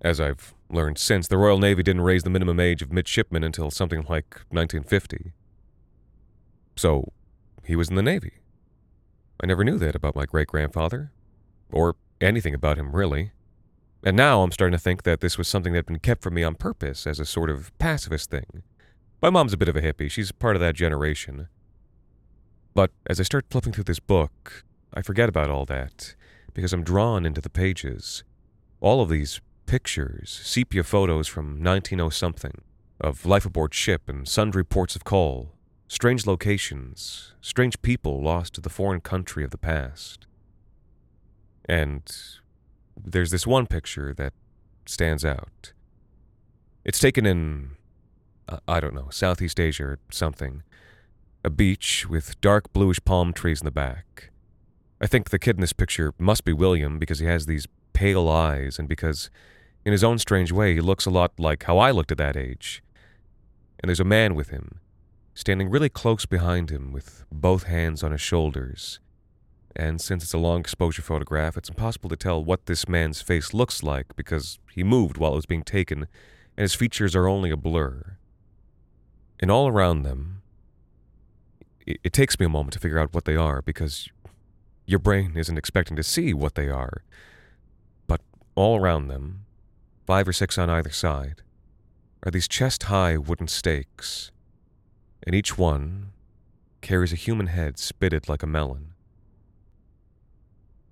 As 0.00 0.20
I've 0.20 0.54
learned 0.70 0.98
since, 0.98 1.26
the 1.28 1.38
Royal 1.38 1.58
Navy 1.58 1.82
didn't 1.82 2.02
raise 2.02 2.22
the 2.22 2.30
minimum 2.30 2.60
age 2.60 2.82
of 2.82 2.92
midshipmen 2.92 3.42
until 3.42 3.70
something 3.70 4.00
like 4.00 4.34
1950. 4.50 5.32
So, 6.76 7.12
he 7.64 7.76
was 7.76 7.88
in 7.88 7.94
the 7.94 8.02
Navy. 8.02 8.34
I 9.42 9.46
never 9.46 9.64
knew 9.64 9.78
that 9.78 9.94
about 9.94 10.14
my 10.14 10.26
great 10.26 10.48
grandfather, 10.48 11.12
or 11.72 11.96
anything 12.20 12.54
about 12.54 12.78
him, 12.78 12.94
really. 12.94 13.32
And 14.02 14.16
now 14.16 14.42
I'm 14.42 14.52
starting 14.52 14.76
to 14.76 14.82
think 14.82 15.02
that 15.04 15.20
this 15.20 15.38
was 15.38 15.48
something 15.48 15.72
that 15.72 15.78
had 15.78 15.86
been 15.86 15.98
kept 15.98 16.22
from 16.22 16.34
me 16.34 16.42
on 16.44 16.54
purpose 16.54 17.06
as 17.06 17.18
a 17.18 17.24
sort 17.24 17.50
of 17.50 17.76
pacifist 17.78 18.30
thing. 18.30 18.62
My 19.22 19.30
mom's 19.30 19.54
a 19.54 19.56
bit 19.56 19.68
of 19.68 19.76
a 19.76 19.80
hippie, 19.80 20.10
she's 20.10 20.30
part 20.30 20.56
of 20.56 20.60
that 20.60 20.74
generation. 20.74 21.48
But 22.74 22.90
as 23.06 23.18
I 23.18 23.22
start 23.22 23.46
flipping 23.48 23.72
through 23.72 23.84
this 23.84 24.00
book, 24.00 24.64
I 24.94 25.02
forget 25.02 25.28
about 25.28 25.50
all 25.50 25.64
that, 25.66 26.14
because 26.54 26.72
I'm 26.72 26.84
drawn 26.84 27.26
into 27.26 27.40
the 27.40 27.50
pages. 27.50 28.22
All 28.80 29.02
of 29.02 29.08
these 29.08 29.40
pictures, 29.66 30.40
sepia 30.44 30.84
photos 30.84 31.26
from 31.26 31.62
1900 31.62 32.10
something, 32.10 32.62
of 33.00 33.26
life 33.26 33.44
aboard 33.44 33.74
ship 33.74 34.08
and 34.08 34.28
sundry 34.28 34.64
ports 34.64 34.94
of 34.94 35.02
call, 35.02 35.50
strange 35.88 36.26
locations, 36.26 37.34
strange 37.40 37.82
people 37.82 38.22
lost 38.22 38.54
to 38.54 38.60
the 38.60 38.70
foreign 38.70 39.00
country 39.00 39.42
of 39.42 39.50
the 39.50 39.58
past. 39.58 40.26
And 41.64 42.02
there's 42.96 43.32
this 43.32 43.46
one 43.46 43.66
picture 43.66 44.14
that 44.14 44.32
stands 44.86 45.24
out. 45.24 45.72
It's 46.84 47.00
taken 47.00 47.26
in, 47.26 47.70
I 48.68 48.78
don't 48.78 48.94
know, 48.94 49.08
Southeast 49.10 49.58
Asia 49.58 49.84
or 49.84 49.98
something. 50.10 50.62
A 51.42 51.50
beach 51.50 52.06
with 52.08 52.40
dark 52.40 52.72
bluish 52.72 53.04
palm 53.04 53.32
trees 53.32 53.60
in 53.60 53.64
the 53.64 53.70
back. 53.70 54.30
I 55.04 55.06
think 55.06 55.28
the 55.28 55.38
kid 55.38 55.56
in 55.56 55.60
this 55.60 55.74
picture 55.74 56.14
must 56.18 56.46
be 56.46 56.54
William 56.54 56.98
because 56.98 57.18
he 57.18 57.26
has 57.26 57.44
these 57.44 57.68
pale 57.92 58.26
eyes 58.26 58.78
and 58.78 58.88
because 58.88 59.28
in 59.84 59.92
his 59.92 60.02
own 60.02 60.18
strange 60.18 60.50
way, 60.50 60.72
he 60.72 60.80
looks 60.80 61.04
a 61.04 61.10
lot 61.10 61.38
like 61.38 61.64
how 61.64 61.76
I 61.76 61.90
looked 61.90 62.10
at 62.10 62.16
that 62.16 62.38
age. 62.38 62.82
And 63.80 63.90
there's 63.90 64.00
a 64.00 64.04
man 64.04 64.34
with 64.34 64.48
him, 64.48 64.80
standing 65.34 65.68
really 65.68 65.90
close 65.90 66.24
behind 66.24 66.70
him 66.70 66.90
with 66.90 67.26
both 67.30 67.64
hands 67.64 68.02
on 68.02 68.12
his 68.12 68.22
shoulders. 68.22 68.98
And 69.76 70.00
since 70.00 70.24
it's 70.24 70.32
a 70.32 70.38
long 70.38 70.60
exposure 70.60 71.02
photograph, 71.02 71.58
it's 71.58 71.68
impossible 71.68 72.08
to 72.08 72.16
tell 72.16 72.42
what 72.42 72.64
this 72.64 72.88
man's 72.88 73.20
face 73.20 73.52
looks 73.52 73.82
like 73.82 74.16
because 74.16 74.58
he 74.72 74.82
moved 74.82 75.18
while 75.18 75.32
it 75.32 75.36
was 75.36 75.44
being 75.44 75.64
taken, 75.64 76.06
and 76.56 76.62
his 76.62 76.74
features 76.74 77.14
are 77.14 77.28
only 77.28 77.50
a 77.50 77.58
blur. 77.58 78.16
And 79.38 79.50
all 79.50 79.68
around 79.68 80.04
them, 80.04 80.40
it, 81.86 82.14
takes 82.14 82.40
me 82.40 82.46
a 82.46 82.48
moment 82.48 82.72
to 82.72 82.78
figure 82.78 82.98
out 82.98 83.12
what 83.12 83.26
they 83.26 83.36
are 83.36 83.60
because 83.60 84.08
your 84.86 84.98
brain 84.98 85.32
isn't 85.36 85.58
expecting 85.58 85.96
to 85.96 86.02
see 86.02 86.34
what 86.34 86.54
they 86.54 86.68
are. 86.68 87.02
But 88.06 88.20
all 88.54 88.78
around 88.78 89.08
them, 89.08 89.46
five 90.06 90.28
or 90.28 90.32
six 90.32 90.58
on 90.58 90.70
either 90.70 90.90
side, 90.90 91.42
are 92.24 92.30
these 92.30 92.48
chest 92.48 92.84
high 92.84 93.16
wooden 93.16 93.48
stakes, 93.48 94.30
and 95.26 95.34
each 95.34 95.56
one 95.58 96.10
carries 96.80 97.12
a 97.12 97.16
human 97.16 97.46
head 97.46 97.78
spitted 97.78 98.28
like 98.28 98.42
a 98.42 98.46
melon. 98.46 98.94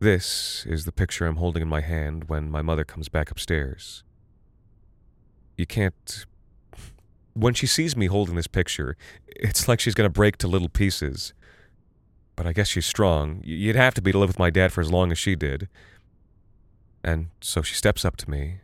This 0.01 0.67
is 0.67 0.85
the 0.85 0.93
picture 0.93 1.27
I'm 1.27 1.37
holding 1.37 1.63
in 1.63 1.69
my 1.69 1.81
hand 1.81 2.25
when 2.29 2.51
my 2.51 2.61
mother 2.61 2.83
comes 2.85 3.09
back 3.09 3.31
upstairs. 3.31 4.03
You 5.57 5.67
can't. 5.67 6.27
When 7.35 7.55
she 7.55 7.67
sees 7.67 7.97
me 7.97 8.07
holding 8.07 8.35
this 8.35 8.47
picture, 8.47 8.97
it's 9.29 9.69
like 9.69 9.81
she's 9.81 9.95
going 9.95 10.07
to 10.07 10.13
break 10.13 10.39
to 10.39 10.49
little 10.49 10.69
pieces. 10.69 11.35
But 12.37 12.47
I 12.47 12.53
guess 12.53 12.69
she's 12.69 12.87
strong. 12.87 13.41
You'd 13.45 13.77
have 13.77 13.95
to 13.95 14.03
be 14.03 14.13
to 14.13 14.19
live 14.19 14.29
with 14.29 14.39
my 14.39 14.51
dad 14.51 14.73
for 14.73 14.81
as 14.81 14.91
long 14.91 15.13
as 15.13 15.19
she 15.19 15.37
did. 15.37 15.69
And 17.05 17.29
so 17.41 17.63
she 17.63 17.75
steps 17.75 18.05
up 18.05 18.17
to 18.19 18.31
me 18.31 18.61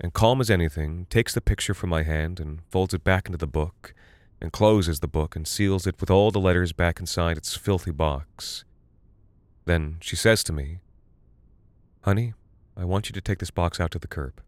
and 0.00 0.12
calm 0.12 0.40
as 0.40 0.50
anything, 0.50 1.06
takes 1.10 1.34
the 1.34 1.40
picture 1.40 1.74
from 1.74 1.90
my 1.90 2.02
hand 2.02 2.40
and 2.40 2.60
folds 2.70 2.94
it 2.94 3.04
back 3.04 3.26
into 3.26 3.38
the 3.38 3.46
book, 3.46 3.94
and 4.40 4.52
closes 4.52 5.00
the 5.00 5.08
book 5.08 5.36
and 5.36 5.46
seals 5.46 5.86
it 5.86 6.00
with 6.00 6.10
all 6.10 6.30
the 6.30 6.40
letters 6.40 6.72
back 6.72 7.00
inside 7.00 7.36
its 7.36 7.56
filthy 7.56 7.90
box. 7.90 8.64
Then 9.64 9.96
she 10.00 10.16
says 10.16 10.44
to 10.44 10.52
me, 10.52 10.80
Honey, 12.02 12.34
I 12.76 12.84
want 12.84 13.08
you 13.08 13.14
to 13.14 13.20
take 13.20 13.38
this 13.38 13.50
box 13.50 13.80
out 13.80 13.92
to 13.92 13.98
the 13.98 14.08
curb. 14.08 14.42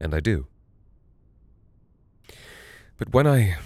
And 0.00 0.14
I 0.14 0.20
do. 0.20 0.46
But 2.96 3.12
when 3.12 3.26
I 3.26 3.56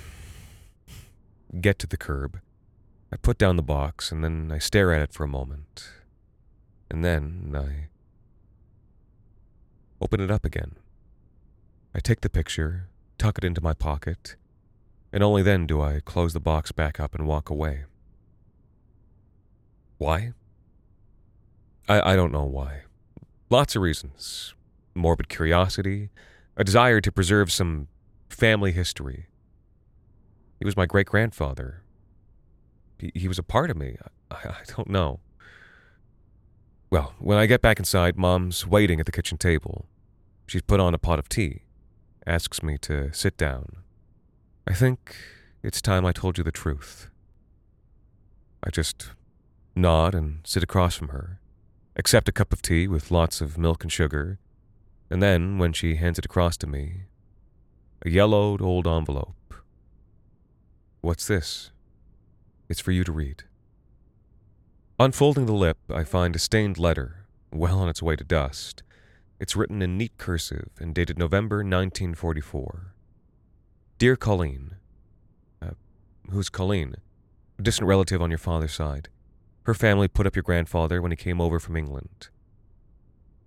get 1.60 1.78
to 1.78 1.86
the 1.86 1.96
curb, 1.96 2.40
I 3.12 3.16
put 3.16 3.38
down 3.38 3.56
the 3.56 3.62
box 3.62 4.10
and 4.10 4.22
then 4.24 4.50
I 4.52 4.58
stare 4.58 4.92
at 4.92 5.02
it 5.02 5.12
for 5.12 5.24
a 5.24 5.28
moment. 5.28 5.90
And 6.90 7.04
then 7.04 7.54
I 7.56 7.88
open 10.00 10.20
it 10.20 10.30
up 10.30 10.44
again. 10.44 10.76
I 11.94 12.00
take 12.00 12.20
the 12.20 12.28
picture, 12.28 12.88
tuck 13.18 13.38
it 13.38 13.44
into 13.44 13.62
my 13.62 13.72
pocket, 13.72 14.36
and 15.12 15.22
only 15.22 15.42
then 15.42 15.66
do 15.66 15.80
I 15.80 16.00
close 16.04 16.32
the 16.32 16.40
box 16.40 16.72
back 16.72 17.00
up 17.00 17.14
and 17.14 17.26
walk 17.26 17.48
away. 17.48 17.84
Why? 19.98 20.32
I, 21.88 22.12
I 22.12 22.16
don't 22.16 22.32
know 22.32 22.44
why. 22.44 22.82
Lots 23.48 23.76
of 23.76 23.82
reasons 23.82 24.54
morbid 24.96 25.28
curiosity, 25.28 26.10
a 26.56 26.64
desire 26.64 27.00
to 27.02 27.12
preserve 27.12 27.52
some 27.52 27.86
family 28.30 28.72
history. 28.72 29.26
He 30.58 30.64
was 30.64 30.76
my 30.76 30.86
great 30.86 31.06
grandfather. 31.06 31.82
He, 32.98 33.12
he 33.14 33.28
was 33.28 33.38
a 33.38 33.42
part 33.42 33.70
of 33.70 33.76
me. 33.76 33.96
I, 34.30 34.36
I 34.36 34.62
don't 34.76 34.88
know. 34.88 35.20
Well, 36.90 37.14
when 37.18 37.38
I 37.38 37.46
get 37.46 37.62
back 37.62 37.78
inside, 37.78 38.16
Mom's 38.16 38.66
waiting 38.66 39.00
at 39.00 39.06
the 39.06 39.12
kitchen 39.12 39.38
table. 39.38 39.86
She's 40.46 40.62
put 40.62 40.80
on 40.80 40.94
a 40.94 40.98
pot 40.98 41.18
of 41.18 41.28
tea, 41.28 41.62
asks 42.26 42.62
me 42.62 42.78
to 42.78 43.12
sit 43.12 43.36
down. 43.36 43.78
I 44.66 44.72
think 44.72 45.16
it's 45.62 45.82
time 45.82 46.06
I 46.06 46.12
told 46.12 46.38
you 46.38 46.44
the 46.44 46.52
truth. 46.52 47.08
I 48.62 48.70
just 48.70 49.10
nod 49.74 50.14
and 50.14 50.40
sit 50.44 50.62
across 50.62 50.96
from 50.96 51.08
her, 51.08 51.40
accept 51.96 52.28
a 52.28 52.32
cup 52.32 52.52
of 52.52 52.62
tea 52.62 52.88
with 52.88 53.10
lots 53.10 53.40
of 53.40 53.58
milk 53.58 53.82
and 53.82 53.92
sugar, 53.92 54.38
and 55.10 55.22
then, 55.22 55.58
when 55.58 55.72
she 55.72 55.96
hands 55.96 56.18
it 56.18 56.24
across 56.24 56.56
to 56.56 56.66
me, 56.66 57.02
a 58.04 58.10
yellowed 58.10 58.60
old 58.60 58.86
envelope. 58.88 59.54
What's 61.00 61.26
this? 61.26 61.70
It's 62.68 62.80
for 62.80 62.92
you 62.92 63.04
to 63.04 63.12
read. 63.12 63.44
Unfolding 64.98 65.46
the 65.46 65.52
lip, 65.52 65.78
I 65.90 66.04
find 66.04 66.34
a 66.34 66.38
stained 66.38 66.78
letter, 66.78 67.26
well 67.52 67.78
on 67.78 67.88
its 67.88 68.02
way 68.02 68.16
to 68.16 68.24
dust. 68.24 68.82
It's 69.38 69.54
written 69.54 69.82
in 69.82 69.98
neat 69.98 70.16
cursive 70.16 70.70
and 70.80 70.94
dated 70.94 71.18
November 71.18 71.58
1944. 71.58 72.94
Dear 73.98 74.16
Colleen, 74.16 74.76
uh, 75.60 75.72
who's 76.30 76.48
Colleen? 76.48 76.96
A 77.58 77.62
distant 77.62 77.88
relative 77.88 78.20
on 78.20 78.30
your 78.30 78.38
father's 78.38 78.74
side. 78.74 79.08
Her 79.64 79.74
family 79.74 80.08
put 80.08 80.26
up 80.26 80.34
your 80.34 80.42
grandfather 80.42 81.02
when 81.02 81.12
he 81.12 81.16
came 81.16 81.40
over 81.40 81.58
from 81.58 81.76
England. 81.76 82.28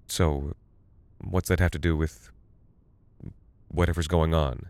So, 0.08 0.54
what's 1.20 1.50
that 1.50 1.60
have 1.60 1.72
to 1.72 1.80
do 1.80 1.96
with 1.96 2.32
whatever's 3.70 4.08
going 4.08 4.34
on? 4.34 4.70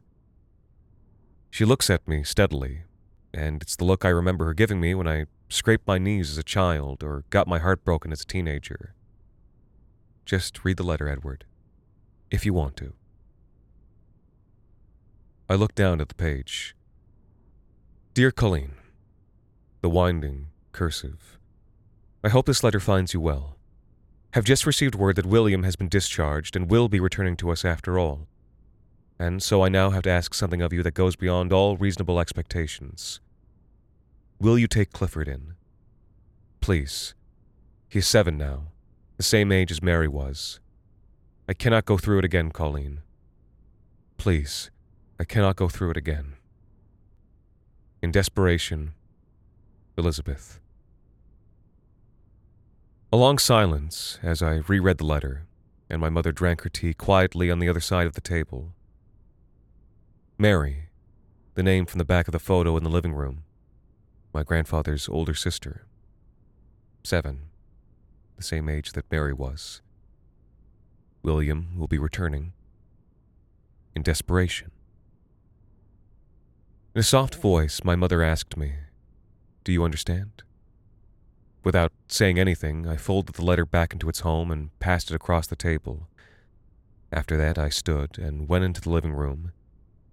She 1.50 1.66
looks 1.66 1.90
at 1.90 2.08
me 2.08 2.24
steadily, 2.24 2.84
and 3.34 3.62
it's 3.62 3.76
the 3.76 3.86
look 3.86 4.06
I 4.06 4.10
remember 4.10 4.46
her 4.46 4.54
giving 4.54 4.80
me 4.80 4.96
when 4.96 5.08
I 5.08 5.26
scraped 5.50 5.88
my 5.88 5.98
knees 5.98 6.30
as 6.32 6.38
a 6.38 6.44
child 6.44 7.04
or 7.04 7.24
got 7.30 7.48
my 7.48 7.60
heart 7.60 7.84
broken 7.84 8.12
as 8.12 8.22
a 8.22 8.26
teenager. 8.26 8.94
Just 10.26 10.64
read 10.64 10.78
the 10.78 10.84
letter, 10.84 11.08
Edward, 11.08 11.46
if 12.30 12.46
you 12.46 12.54
want 12.54 12.76
to. 12.78 12.94
I 15.50 15.56
looked 15.56 15.76
down 15.76 16.00
at 16.02 16.10
the 16.10 16.16
page. 16.16 16.76
Dear 18.14 18.32
Colleen, 18.32 18.74
the 19.82 19.90
winding 19.90 20.48
cursive. 20.72 21.40
I 22.24 22.30
hope 22.30 22.46
this 22.46 22.64
letter 22.64 22.80
finds 22.80 23.14
you 23.14 23.22
well. 23.22 23.56
Have 24.34 24.44
just 24.44 24.66
received 24.68 24.94
word 24.94 25.16
that 25.16 25.26
William 25.26 25.64
has 25.64 25.76
been 25.76 25.90
discharged 25.90 26.56
and 26.56 26.70
will 26.70 26.88
be 26.88 27.00
returning 27.00 27.36
to 27.38 27.50
us 27.50 27.66
after 27.66 27.98
all. 27.98 28.28
And 29.20 29.44
so 29.44 29.64
I 29.64 29.70
now 29.70 29.90
have 29.90 30.04
to 30.04 30.10
ask 30.10 30.34
something 30.34 30.62
of 30.62 30.72
you 30.72 30.82
that 30.84 30.94
goes 30.94 31.18
beyond 31.18 31.52
all 31.52 31.76
reasonable 31.76 32.20
expectations. 32.20 33.20
Will 34.40 34.58
you 34.58 34.68
take 34.68 34.94
Clifford 34.94 35.28
in? 35.28 35.56
Please. 36.62 37.14
He 37.90 38.00
is 38.00 38.08
seven 38.08 38.38
now, 38.38 38.68
the 39.18 39.24
same 39.24 39.52
age 39.52 39.72
as 39.72 39.84
Mary 39.84 40.08
was. 40.08 40.62
I 41.50 41.54
cannot 41.54 41.86
go 41.86 41.98
through 41.98 42.20
it 42.20 42.26
again, 42.26 42.52
Colleen. 42.52 43.02
Please, 44.18 44.72
I 45.20 45.26
cannot 45.26 45.58
go 45.58 45.68
through 45.68 45.92
it 45.92 45.98
again. 45.98 46.36
In 48.02 48.12
desperation, 48.12 48.94
Elizabeth. 49.98 50.62
A 53.12 53.18
long 53.18 53.38
silence 53.38 54.20
as 54.24 54.42
I 54.42 54.62
reread 54.68 55.00
the 55.00 55.06
letter, 55.06 55.48
and 55.90 56.00
my 56.00 56.10
mother 56.10 56.32
drank 56.32 56.62
her 56.62 56.70
tea 56.70 56.94
quietly 56.94 57.52
on 57.52 57.60
the 57.60 57.68
other 57.68 57.82
side 57.82 58.08
of 58.08 58.14
the 58.14 58.22
table. 58.22 58.74
Mary, 60.42 60.86
the 61.56 61.64
name 61.64 61.86
from 61.86 61.98
the 61.98 62.06
back 62.06 62.26
of 62.26 62.32
the 62.32 62.40
photo 62.40 62.78
in 62.78 62.84
the 62.86 62.90
living 62.90 63.12
room, 63.12 63.44
my 64.34 64.42
grandfather's 64.42 65.10
older 65.10 65.34
sister. 65.34 65.86
Seven, 67.04 67.50
the 68.38 68.44
same 68.44 68.70
age 68.70 68.94
that 68.94 69.12
Mary 69.12 69.34
was. 69.34 69.82
William 71.24 71.78
will 71.78 71.90
be 71.90 71.98
returning. 71.98 72.54
In 73.94 74.02
desperation. 74.02 74.72
In 76.96 77.02
a 77.02 77.04
soft 77.04 77.36
voice, 77.36 77.82
my 77.84 77.98
mother 77.98 78.24
asked 78.24 78.56
me, 78.56 78.76
Do 79.66 79.74
you 79.74 79.84
understand? 79.84 80.44
Without 81.66 81.92
saying 82.08 82.40
anything, 82.40 82.88
I 82.88 82.96
folded 82.96 83.36
the 83.36 83.44
letter 83.44 83.66
back 83.66 83.92
into 83.92 84.08
its 84.08 84.22
home 84.22 84.52
and 84.52 84.70
passed 84.80 85.12
it 85.12 85.16
across 85.16 85.48
the 85.48 85.58
table. 85.58 86.08
After 87.12 87.36
that, 87.36 87.58
I 87.58 87.68
stood 87.68 88.18
and 88.18 88.48
went 88.48 88.64
into 88.64 88.80
the 88.80 88.90
living 88.90 89.12
room 89.12 89.52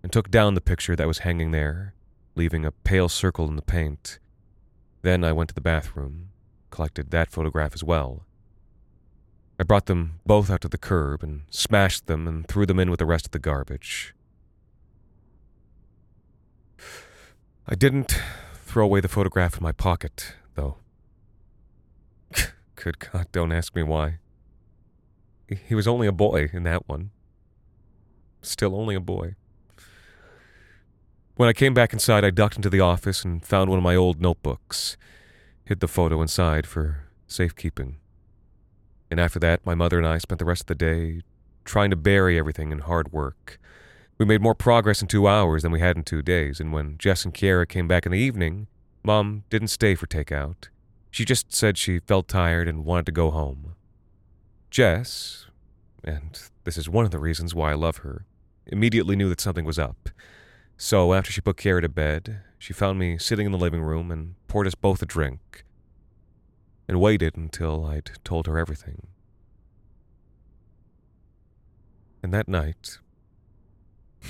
and 0.07 0.13
took 0.13 0.31
down 0.31 0.55
the 0.55 0.61
picture 0.61 0.95
that 0.95 1.09
was 1.09 1.27
hanging 1.27 1.51
there 1.51 1.93
leaving 2.37 2.65
a 2.65 2.71
pale 2.71 3.09
circle 3.09 3.49
in 3.49 3.57
the 3.57 3.61
paint. 3.61 4.21
Then 5.03 5.25
I 5.25 5.33
went 5.33 5.49
to 5.49 5.55
the 5.55 5.61
bathroom, 5.61 6.29
collected 6.71 7.11
that 7.11 7.33
photograph 7.33 7.75
as 7.75 7.83
well. 7.83 8.25
I 9.59 9.65
brought 9.65 9.87
them 9.87 10.21
both 10.25 10.49
out 10.49 10.61
to 10.61 10.69
the 10.69 10.79
curb 10.79 11.25
and 11.25 11.43
smashed 11.51 12.07
them 12.07 12.29
and 12.29 12.47
threw 12.47 12.67
them 12.67 12.79
in 12.79 12.89
with 12.89 13.01
the 13.01 13.05
rest 13.05 13.27
of 13.27 13.33
the 13.33 13.41
garbage. 13.41 14.15
I 17.67 17.75
didn't 17.75 18.17
throw 18.65 18.85
away 18.85 19.01
the 19.01 19.09
photograph 19.09 19.57
in 19.57 19.65
my 19.65 19.73
pocket, 19.73 20.35
though. 20.55 20.77
Good 22.77 23.01
God, 23.01 23.27
don't 23.33 23.51
ask 23.51 23.75
me 23.75 23.83
why. 23.83 24.19
He 25.49 25.75
was 25.75 25.89
only 25.89 26.07
a 26.07 26.13
boy 26.13 26.49
in 26.53 26.63
that 26.63 26.89
one. 26.89 27.11
Still 28.41 28.77
only 28.77 28.95
a 28.95 29.01
boy. 29.01 29.35
When 31.37 31.51
I 31.51 31.53
came 31.53 31.75
back 31.75 31.93
inside, 31.93 32.25
I 32.25 32.31
ducked 32.31 32.57
into 32.57 32.71
the 32.71 32.81
office 32.81 33.23
and 33.23 33.45
found 33.45 33.69
one 33.69 33.79
of 33.79 33.83
my 33.83 33.95
old 33.95 34.23
notebooks, 34.23 34.97
hid 35.67 35.81
the 35.81 35.89
photo 35.89 36.23
inside 36.23 36.67
for 36.67 37.09
safekeeping. 37.27 37.99
And 39.11 39.21
after 39.21 39.39
that, 39.41 39.67
my 39.67 39.75
mother 39.75 39.99
and 39.99 40.07
I 40.07 40.17
spent 40.17 40.39
the 40.39 40.47
rest 40.47 40.63
of 40.63 40.67
the 40.69 40.75
day 40.75 41.21
trying 41.67 41.91
to 41.91 41.97
bury 41.97 42.39
everything 42.39 42.73
in 42.73 42.79
hard 42.79 43.13
work. 43.13 43.61
We 44.17 44.25
made 44.25 44.41
more 44.41 44.55
progress 44.55 45.03
in 45.03 45.09
two 45.09 45.29
hours 45.29 45.63
than 45.63 45.73
we 45.73 45.81
had 45.81 45.95
in 45.95 46.05
two 46.05 46.23
days, 46.23 46.59
and 46.59 46.73
when 46.73 46.97
Jess 46.97 47.27
and 47.27 47.35
Kiera 47.35 47.69
came 47.69 47.87
back 47.87 48.07
in 48.07 48.13
the 48.13 48.19
evening, 48.19 48.67
Mom 49.05 49.45
didn't 49.51 49.69
stay 49.69 49.95
for 49.95 50.07
takeout. 50.07 50.69
She 51.11 51.27
just 51.27 51.55
said 51.55 51.77
she 51.77 51.99
felt 51.99 52.29
tired 52.29 52.67
and 52.67 52.87
wanted 52.87 53.05
to 53.07 53.13
go 53.13 53.31
home. 53.31 53.75
Jess, 54.71 55.49
and 56.03 56.41
this 56.65 56.79
is 56.79 56.89
one 56.89 57.05
of 57.05 57.11
the 57.11 57.19
reasons 57.19 57.55
why 57.55 57.73
I 57.73 57.75
love 57.75 57.99
her, 57.99 58.25
immediately 58.67 59.17
knew 59.17 59.29
that 59.29 59.43
something 59.43 59.67
was 59.67 59.79
up. 59.79 60.09
So 60.77 61.15
after 61.15 61.33
she 61.33 61.41
put 61.41 61.57
Kiera 61.57 61.81
to 61.81 61.89
bed, 61.89 62.43
she 62.59 62.73
found 62.75 62.99
me 62.99 63.17
sitting 63.17 63.47
in 63.47 63.53
the 63.53 63.59
living 63.59 63.83
room 63.83 64.11
and 64.11 64.35
poured 64.47 64.67
us 64.67 64.75
both 64.75 65.01
a 65.01 65.07
drink, 65.07 65.65
and 66.87 67.01
waited 67.01 67.37
until 67.37 67.87
I'd 67.87 68.11
told 68.25 68.47
her 68.47 68.59
everything. 68.59 69.07
And 72.23 72.33
that 72.35 72.47
night. 72.49 72.99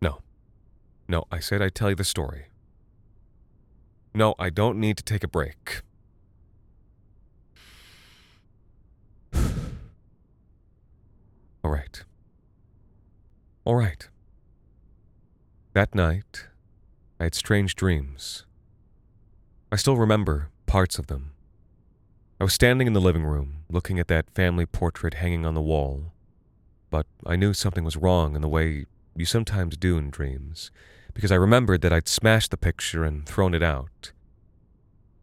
no. 0.00 0.20
No, 1.08 1.24
I 1.32 1.40
said 1.40 1.62
I'd 1.62 1.74
tell 1.74 1.90
you 1.90 1.96
the 1.96 2.04
story. 2.04 2.46
No, 4.14 4.34
I 4.38 4.50
don't 4.50 4.78
need 4.78 4.96
to 4.98 5.02
take 5.02 5.24
a 5.24 5.28
break. 5.28 5.82
All 11.64 11.70
right. 11.70 12.04
All 13.64 13.74
right. 13.74 14.08
That 15.74 15.94
night, 15.94 16.48
I 17.18 17.24
had 17.24 17.34
strange 17.34 17.74
dreams. 17.76 18.44
I 19.70 19.76
still 19.76 19.96
remember 19.96 20.50
parts 20.66 20.98
of 20.98 21.06
them. 21.06 21.32
I 22.38 22.44
was 22.44 22.52
standing 22.52 22.86
in 22.86 22.92
the 22.92 23.00
living 23.00 23.24
room, 23.24 23.64
looking 23.70 23.98
at 23.98 24.08
that 24.08 24.28
family 24.34 24.66
portrait 24.66 25.14
hanging 25.14 25.46
on 25.46 25.54
the 25.54 25.62
wall, 25.62 26.12
but 26.90 27.06
I 27.24 27.36
knew 27.36 27.54
something 27.54 27.84
was 27.84 27.96
wrong 27.96 28.36
in 28.36 28.42
the 28.42 28.50
way 28.50 28.84
you 29.16 29.24
sometimes 29.24 29.78
do 29.78 29.96
in 29.96 30.10
dreams, 30.10 30.70
because 31.14 31.32
I 31.32 31.36
remembered 31.36 31.80
that 31.80 31.92
I'd 31.92 32.06
smashed 32.06 32.50
the 32.50 32.58
picture 32.58 33.02
and 33.02 33.24
thrown 33.26 33.54
it 33.54 33.62
out. 33.62 34.12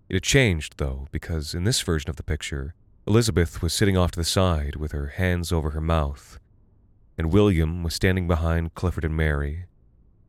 It 0.10 0.16
had 0.16 0.24
changed, 0.24 0.78
though, 0.78 1.10
because 1.12 1.54
in 1.54 1.64
this 1.64 1.82
version 1.82 2.10
of 2.10 2.16
the 2.16 2.24
picture, 2.24 2.74
Elizabeth 3.06 3.62
was 3.62 3.72
sitting 3.72 3.98
off 3.98 4.10
to 4.12 4.20
the 4.20 4.26
side 4.26 4.78
with 4.78 4.94
her 4.94 5.10
hands 5.10 5.52
over 5.52 5.70
her 5.72 5.82
mouth, 5.82 6.40
and 7.20 7.32
William 7.32 7.84
was 7.84 7.94
standing 7.94 8.28
behind 8.28 8.74
Clifford 8.74 9.06
and 9.06 9.16
Mary, 9.16 9.66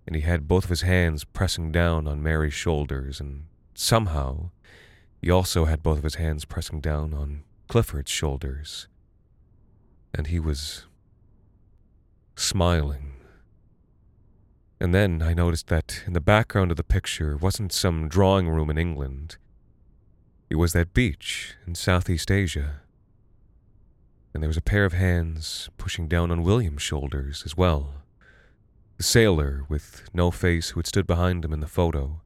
and 0.07 0.17
he 0.17 0.23
had 0.23 0.49
both 0.49 0.65
of 0.65 0.71
his 0.71 0.83
hands 0.83 1.25
pressing 1.25 1.71
down 1.71 2.07
on 2.07 2.23
Mary's 2.23 2.55
shoulders, 2.55 3.21
and 3.21 3.45
somehow 3.75 4.51
he 5.21 5.31
also 5.31 5.67
had 5.67 5.83
both 5.83 5.99
of 5.99 6.05
his 6.05 6.15
hands 6.15 6.45
pressing 6.45 6.81
down 6.81 7.13
on 7.13 7.43
Clifford's 7.69 8.11
shoulders. 8.11 8.89
And 10.15 10.27
he 10.27 10.41
was 10.41 10.87
smiling. 12.37 13.13
And 14.81 14.95
then 14.95 15.23
I 15.23 15.35
noticed 15.35 15.69
that 15.69 16.03
in 16.07 16.15
the 16.15 16.21
background 16.21 16.71
of 16.71 16.79
the 16.79 16.83
picture 16.83 17.37
wasn't 17.37 17.73
some 17.73 18.09
drawing 18.09 18.49
room 18.49 18.71
in 18.71 18.79
England. 18.79 19.37
It 20.49 20.57
was 20.57 20.73
that 20.73 20.95
beach 20.95 21.55
in 21.67 21.75
Southeast 21.75 22.31
Asia. 22.31 22.81
And 24.33 24.43
there 24.43 24.49
was 24.49 24.57
a 24.57 24.63
pair 24.63 24.85
of 24.85 24.95
hands 24.95 25.69
pushing 25.77 26.09
down 26.09 26.31
on 26.31 26.43
William's 26.43 26.83
shoulders 26.83 27.43
as 27.45 27.57
well. 27.57 28.00
The 29.01 29.05
sailor 29.05 29.65
with 29.67 30.03
no 30.13 30.31
face 30.31 30.69
who 30.69 30.81
had 30.81 30.87
stood 30.87 31.07
behind 31.07 31.43
him 31.43 31.55
in 31.55 31.61
the 31.61 31.67
photo. 31.67 32.21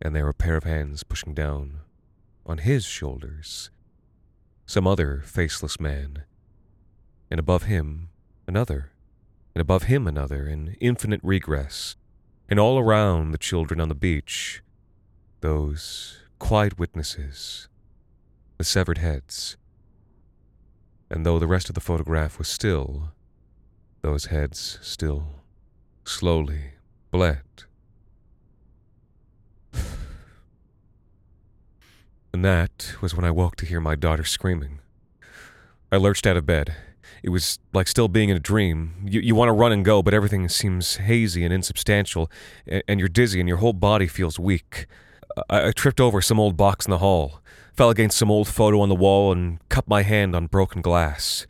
And 0.00 0.14
there 0.14 0.22
were 0.22 0.30
a 0.30 0.34
pair 0.34 0.54
of 0.54 0.62
hands 0.62 1.02
pushing 1.02 1.34
down 1.34 1.80
on 2.46 2.58
his 2.58 2.84
shoulders. 2.84 3.70
Some 4.66 4.86
other 4.86 5.24
faceless 5.26 5.80
man. 5.80 6.22
And 7.28 7.40
above 7.40 7.64
him, 7.64 8.10
another, 8.46 8.92
and 9.52 9.60
above 9.60 9.82
him 9.90 10.06
another, 10.06 10.46
in 10.46 10.76
infinite 10.80 11.22
regress, 11.24 11.96
and 12.48 12.60
all 12.60 12.78
around 12.78 13.32
the 13.32 13.36
children 13.36 13.80
on 13.80 13.88
the 13.88 13.96
beach, 13.96 14.62
those 15.40 16.18
quiet 16.38 16.78
witnesses, 16.78 17.66
the 18.58 18.64
severed 18.64 18.98
heads. 18.98 19.56
And 21.10 21.26
though 21.26 21.40
the 21.40 21.48
rest 21.48 21.68
of 21.68 21.74
the 21.74 21.80
photograph 21.80 22.38
was 22.38 22.46
still, 22.46 23.10
those 24.06 24.26
heads 24.26 24.78
still 24.82 25.24
slowly 26.04 26.74
bled. 27.10 27.42
And 32.32 32.44
that 32.44 32.94
was 33.00 33.16
when 33.16 33.24
I 33.24 33.32
woke 33.32 33.56
to 33.56 33.66
hear 33.66 33.80
my 33.80 33.96
daughter 33.96 34.22
screaming. 34.22 34.78
I 35.90 35.96
lurched 35.96 36.24
out 36.24 36.36
of 36.36 36.46
bed. 36.46 36.76
It 37.24 37.30
was 37.30 37.58
like 37.72 37.88
still 37.88 38.06
being 38.06 38.28
in 38.28 38.36
a 38.36 38.40
dream. 38.40 38.94
You, 39.04 39.20
you 39.20 39.34
want 39.34 39.48
to 39.48 39.52
run 39.52 39.72
and 39.72 39.84
go, 39.84 40.04
but 40.04 40.14
everything 40.14 40.48
seems 40.48 40.98
hazy 40.98 41.44
and 41.44 41.52
insubstantial, 41.52 42.30
and, 42.64 42.84
and 42.86 43.00
you're 43.00 43.08
dizzy 43.08 43.40
and 43.40 43.48
your 43.48 43.58
whole 43.58 43.72
body 43.72 44.06
feels 44.06 44.38
weak. 44.38 44.86
I, 45.50 45.68
I 45.68 45.72
tripped 45.72 46.00
over 46.00 46.22
some 46.22 46.38
old 46.38 46.56
box 46.56 46.86
in 46.86 46.92
the 46.92 46.98
hall, 46.98 47.40
fell 47.72 47.90
against 47.90 48.18
some 48.18 48.30
old 48.30 48.46
photo 48.46 48.80
on 48.82 48.88
the 48.88 48.94
wall, 48.94 49.32
and 49.32 49.58
cut 49.68 49.88
my 49.88 50.02
hand 50.02 50.36
on 50.36 50.46
broken 50.46 50.80
glass. 50.80 51.44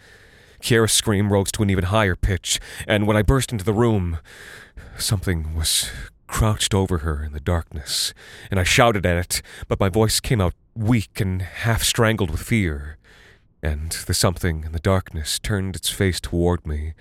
Kiara's 0.60 0.92
scream 0.92 1.32
rose 1.32 1.52
to 1.52 1.62
an 1.62 1.70
even 1.70 1.84
higher 1.84 2.16
pitch, 2.16 2.60
and 2.86 3.06
when 3.06 3.16
I 3.16 3.22
burst 3.22 3.52
into 3.52 3.64
the 3.64 3.72
room, 3.72 4.18
something 4.98 5.54
was 5.54 5.90
crouched 6.26 6.74
over 6.74 6.98
her 6.98 7.24
in 7.24 7.32
the 7.32 7.40
darkness, 7.40 8.12
and 8.50 8.58
I 8.58 8.64
shouted 8.64 9.06
at 9.06 9.16
it, 9.16 9.42
but 9.68 9.80
my 9.80 9.88
voice 9.88 10.20
came 10.20 10.40
out 10.40 10.54
weak 10.74 11.20
and 11.20 11.42
half 11.42 11.82
strangled 11.82 12.30
with 12.30 12.42
fear. 12.42 12.98
And 13.62 13.90
the 13.90 14.14
something 14.14 14.64
in 14.64 14.72
the 14.72 14.78
darkness 14.78 15.38
turned 15.38 15.76
its 15.76 15.90
face 15.90 16.20
toward 16.20 16.66
me, 16.66 16.94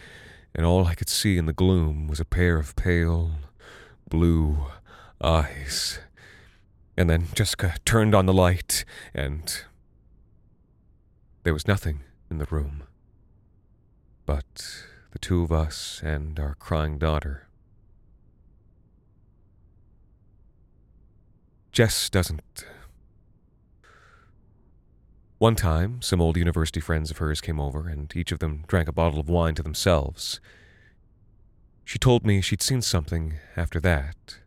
and 0.53 0.65
all 0.65 0.85
I 0.85 0.95
could 0.95 1.09
see 1.09 1.37
in 1.37 1.45
the 1.45 1.53
gloom 1.53 2.07
was 2.07 2.19
a 2.19 2.25
pair 2.25 2.57
of 2.57 2.75
pale, 2.75 3.31
blue 4.09 4.65
eyes. 5.21 5.99
And 6.97 7.09
then 7.09 7.27
Jessica 7.35 7.75
turned 7.83 8.15
on 8.15 8.25
the 8.25 8.33
light, 8.33 8.85
and 9.13 9.63
there 11.43 11.53
was 11.53 11.67
nothing 11.67 12.01
in 12.31 12.37
the 12.37 12.47
room 12.49 12.84
but 14.25 14.85
the 15.11 15.19
two 15.19 15.41
of 15.43 15.51
us 15.51 16.01
and 16.03 16.39
our 16.39 16.55
crying 16.55 16.97
daughter. 16.97 17.47
Jess 21.71 22.09
doesn't. 22.09 22.65
One 25.37 25.55
time, 25.55 26.01
some 26.01 26.21
old 26.21 26.37
university 26.37 26.79
friends 26.79 27.11
of 27.11 27.17
hers 27.17 27.41
came 27.41 27.59
over, 27.59 27.89
and 27.89 28.13
each 28.15 28.31
of 28.31 28.39
them 28.39 28.63
drank 28.67 28.87
a 28.87 28.93
bottle 28.93 29.19
of 29.19 29.27
wine 29.27 29.55
to 29.55 29.63
themselves. 29.63 30.39
She 31.83 31.99
told 31.99 32.25
me 32.25 32.41
she'd 32.41 32.61
seen 32.61 32.81
something 32.81 33.35
after 33.57 33.79
that, 33.81 34.37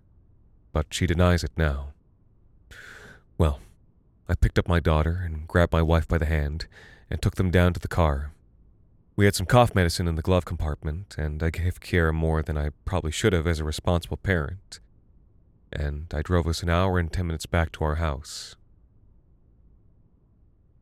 but 0.73 0.87
she 0.91 1.07
denies 1.07 1.45
it 1.45 1.53
now. 1.57 1.93
Well, 3.37 3.61
I 4.29 4.35
picked 4.35 4.59
up 4.59 4.67
my 4.67 4.81
daughter 4.81 5.23
and 5.25 5.47
grabbed 5.47 5.73
my 5.73 5.83
wife 5.83 6.09
by 6.09 6.19
the 6.19 6.27
hand 6.27 6.67
and 7.11 7.21
took 7.21 7.37
them 7.37 7.51
down 7.51 7.75
to 7.75 7.81
the 7.81 7.89
car. 7.89 8.33
We 9.19 9.25
had 9.25 9.35
some 9.35 9.47
cough 9.47 9.75
medicine 9.75 10.07
in 10.07 10.15
the 10.15 10.23
glove 10.23 10.45
compartment, 10.45 11.17
and 11.19 11.43
I 11.43 11.51
gave 11.51 11.81
Kiara 11.81 12.15
more 12.15 12.41
than 12.41 12.57
I 12.57 12.71
probably 12.85 13.11
should 13.11 13.33
have 13.33 13.49
as 13.49 13.59
a 13.59 13.65
responsible 13.65 14.17
parent. 14.17 14.79
And 15.73 16.07
I 16.15 16.23
drove 16.23 16.47
us 16.47 16.63
an 16.63 16.71
hour 16.71 17.01
and 17.01 17.13
ten 17.13 17.27
minutes 17.27 17.45
back 17.45 17.73
to 17.73 17.85
our 17.85 17.97
house. 17.97 18.55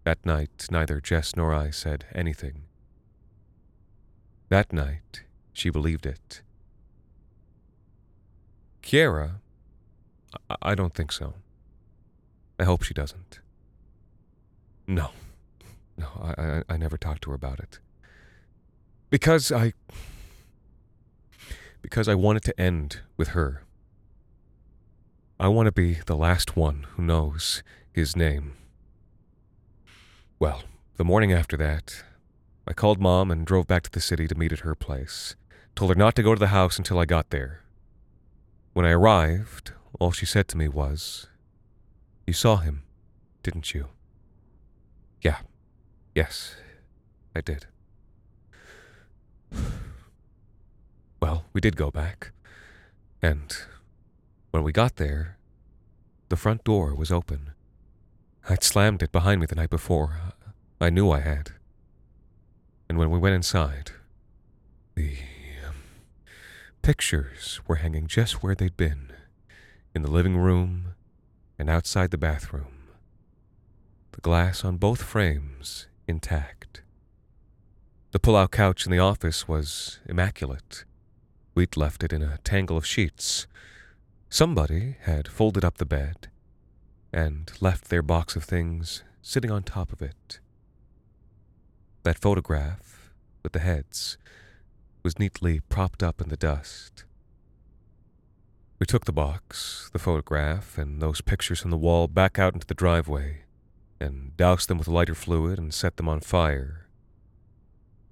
That 0.04 0.26
night, 0.26 0.66
neither 0.70 1.00
Jess 1.00 1.34
nor 1.34 1.54
I 1.54 1.70
said 1.70 2.04
anything. 2.14 2.64
That 4.50 4.70
night, 4.70 5.22
she 5.54 5.70
believed 5.70 6.04
it. 6.04 6.42
Kiara, 8.82 9.36
I, 10.50 10.56
I 10.60 10.74
don't 10.74 10.92
think 10.92 11.10
so. 11.10 11.36
I 12.60 12.64
hope 12.64 12.82
she 12.82 12.92
doesn't. 12.92 13.40
No, 14.86 15.12
no, 15.96 16.08
I, 16.20 16.42
I, 16.42 16.62
I 16.74 16.76
never 16.76 16.98
talked 16.98 17.22
to 17.22 17.30
her 17.30 17.34
about 17.34 17.60
it. 17.60 17.78
Because 19.10 19.52
I. 19.52 19.72
Because 21.80 22.08
I 22.08 22.14
want 22.14 22.38
it 22.38 22.44
to 22.44 22.60
end 22.60 23.00
with 23.16 23.28
her. 23.28 23.62
I 25.38 25.48
want 25.48 25.66
to 25.66 25.72
be 25.72 25.98
the 26.06 26.16
last 26.16 26.56
one 26.56 26.86
who 26.94 27.02
knows 27.02 27.62
his 27.92 28.16
name. 28.16 28.54
Well, 30.38 30.62
the 30.96 31.04
morning 31.04 31.32
after 31.32 31.56
that, 31.58 32.02
I 32.66 32.72
called 32.72 33.00
Mom 33.00 33.30
and 33.30 33.46
drove 33.46 33.66
back 33.66 33.84
to 33.84 33.90
the 33.90 34.00
city 34.00 34.26
to 34.26 34.34
meet 34.34 34.52
at 34.52 34.60
her 34.60 34.74
place. 34.74 35.36
Told 35.74 35.90
her 35.90 35.94
not 35.94 36.14
to 36.16 36.22
go 36.22 36.34
to 36.34 36.40
the 36.40 36.48
house 36.48 36.78
until 36.78 36.98
I 36.98 37.04
got 37.04 37.30
there. 37.30 37.60
When 38.72 38.84
I 38.84 38.90
arrived, 38.90 39.72
all 40.00 40.10
she 40.10 40.26
said 40.26 40.48
to 40.48 40.56
me 40.56 40.68
was, 40.68 41.28
You 42.26 42.32
saw 42.32 42.56
him, 42.56 42.82
didn't 43.42 43.72
you? 43.72 43.88
Yeah. 45.22 45.38
Yes, 46.14 46.56
I 47.34 47.40
did. 47.42 47.66
Well, 51.26 51.44
we 51.52 51.60
did 51.60 51.74
go 51.74 51.90
back. 51.90 52.30
And 53.20 53.52
when 54.52 54.62
we 54.62 54.70
got 54.70 54.94
there, 54.94 55.38
the 56.28 56.36
front 56.36 56.62
door 56.62 56.94
was 56.94 57.10
open. 57.10 57.50
I'd 58.48 58.62
slammed 58.62 59.02
it 59.02 59.10
behind 59.10 59.40
me 59.40 59.46
the 59.46 59.56
night 59.56 59.70
before. 59.70 60.20
I 60.80 60.88
knew 60.88 61.10
I 61.10 61.18
had. 61.18 61.50
And 62.88 62.96
when 62.96 63.10
we 63.10 63.18
went 63.18 63.34
inside, 63.34 63.90
the 64.94 65.18
um, 65.66 65.74
pictures 66.82 67.60
were 67.66 67.82
hanging 67.82 68.06
just 68.06 68.40
where 68.40 68.54
they'd 68.54 68.76
been 68.76 69.10
in 69.96 70.02
the 70.02 70.12
living 70.12 70.36
room 70.36 70.94
and 71.58 71.68
outside 71.68 72.12
the 72.12 72.18
bathroom. 72.18 72.84
The 74.12 74.20
glass 74.20 74.64
on 74.64 74.76
both 74.76 75.02
frames 75.02 75.88
intact. 76.06 76.82
The 78.12 78.20
pull 78.20 78.36
out 78.36 78.52
couch 78.52 78.86
in 78.86 78.92
the 78.92 79.00
office 79.00 79.48
was 79.48 79.98
immaculate. 80.06 80.84
We'd 81.56 81.74
left 81.74 82.04
it 82.04 82.12
in 82.12 82.22
a 82.22 82.36
tangle 82.44 82.76
of 82.76 82.84
sheets. 82.84 83.46
Somebody 84.28 84.96
had 85.00 85.26
folded 85.26 85.64
up 85.64 85.78
the 85.78 85.86
bed 85.86 86.28
and 87.14 87.50
left 87.62 87.88
their 87.88 88.02
box 88.02 88.36
of 88.36 88.44
things 88.44 89.02
sitting 89.22 89.50
on 89.50 89.62
top 89.62 89.90
of 89.90 90.02
it. 90.02 90.38
That 92.02 92.18
photograph, 92.18 93.10
with 93.42 93.52
the 93.52 93.60
heads, 93.60 94.18
was 95.02 95.18
neatly 95.18 95.60
propped 95.70 96.02
up 96.02 96.20
in 96.20 96.28
the 96.28 96.36
dust. 96.36 97.04
We 98.78 98.84
took 98.84 99.06
the 99.06 99.12
box, 99.12 99.88
the 99.94 99.98
photograph, 99.98 100.76
and 100.76 101.00
those 101.00 101.22
pictures 101.22 101.60
from 101.62 101.70
the 101.70 101.78
wall 101.78 102.06
back 102.06 102.38
out 102.38 102.52
into 102.52 102.66
the 102.66 102.74
driveway 102.74 103.44
and 103.98 104.36
doused 104.36 104.68
them 104.68 104.76
with 104.76 104.88
lighter 104.88 105.14
fluid 105.14 105.58
and 105.58 105.72
set 105.72 105.96
them 105.96 106.06
on 106.06 106.20
fire. 106.20 106.86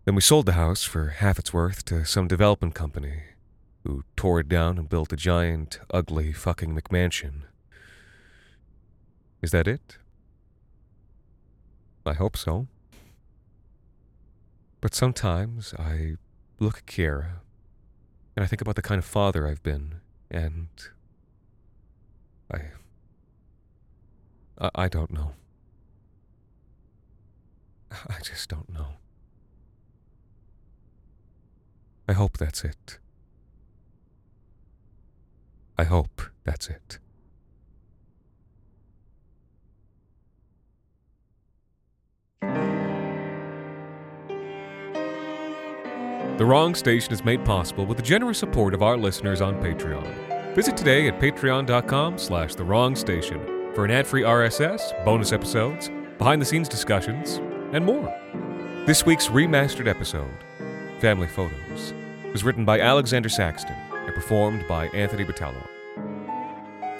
Then 0.06 0.14
we 0.14 0.22
sold 0.22 0.46
the 0.46 0.52
house 0.52 0.84
for 0.84 1.08
half 1.08 1.38
its 1.38 1.52
worth 1.52 1.84
to 1.86 2.06
some 2.06 2.26
development 2.26 2.74
company 2.74 3.24
who 3.84 4.02
tore 4.16 4.40
it 4.40 4.48
down 4.48 4.78
and 4.78 4.88
built 4.88 5.12
a 5.12 5.16
giant, 5.16 5.78
ugly 5.92 6.32
fucking 6.32 6.74
McMansion. 6.74 7.42
Is 9.42 9.50
that 9.50 9.68
it? 9.68 9.98
I 12.06 12.14
hope 12.14 12.36
so. 12.36 12.66
But 14.80 14.94
sometimes 14.94 15.74
I 15.78 16.14
look 16.58 16.78
at 16.78 16.86
Kiara 16.86 17.40
and 18.36 18.42
I 18.44 18.46
think 18.46 18.60
about 18.60 18.76
the 18.76 18.82
kind 18.82 18.98
of 18.98 19.04
father 19.04 19.46
I've 19.46 19.62
been, 19.62 19.96
and 20.30 20.68
I. 22.52 22.58
I, 24.58 24.70
I 24.74 24.88
don't 24.88 25.12
know. 25.12 25.32
I 27.92 28.16
just 28.22 28.48
don't 28.48 28.72
know. 28.72 28.94
I 32.08 32.12
hope 32.12 32.38
that's 32.38 32.64
it. 32.64 32.98
I 35.76 35.84
hope 35.84 36.22
that's 36.44 36.68
it. 36.68 36.98
The 46.36 46.44
Wrong 46.44 46.74
Station 46.74 47.12
is 47.12 47.24
made 47.24 47.44
possible 47.44 47.86
with 47.86 47.96
the 47.96 48.02
generous 48.02 48.38
support 48.38 48.74
of 48.74 48.82
our 48.82 48.96
listeners 48.96 49.40
on 49.40 49.54
Patreon. 49.62 50.54
Visit 50.54 50.76
today 50.76 51.08
at 51.08 51.20
patreon.com 51.20 52.18
slash 52.18 52.54
the 52.54 52.64
wrong 52.64 52.96
station 52.96 53.72
for 53.74 53.84
an 53.84 53.90
ad-free 53.90 54.22
RSS, 54.22 55.04
bonus 55.04 55.32
episodes, 55.32 55.90
behind-the-scenes 56.18 56.68
discussions, 56.68 57.36
and 57.72 57.84
more. 57.84 58.12
This 58.84 59.06
week's 59.06 59.28
remastered 59.28 59.88
episode, 59.88 60.34
Family 61.00 61.28
Photos, 61.28 61.94
was 62.32 62.44
written 62.44 62.64
by 62.64 62.80
Alexander 62.80 63.28
Saxton 63.28 63.76
and 64.04 64.14
performed 64.14 64.66
by 64.68 64.88
Anthony 64.88 65.24
Botelho. 65.24 65.66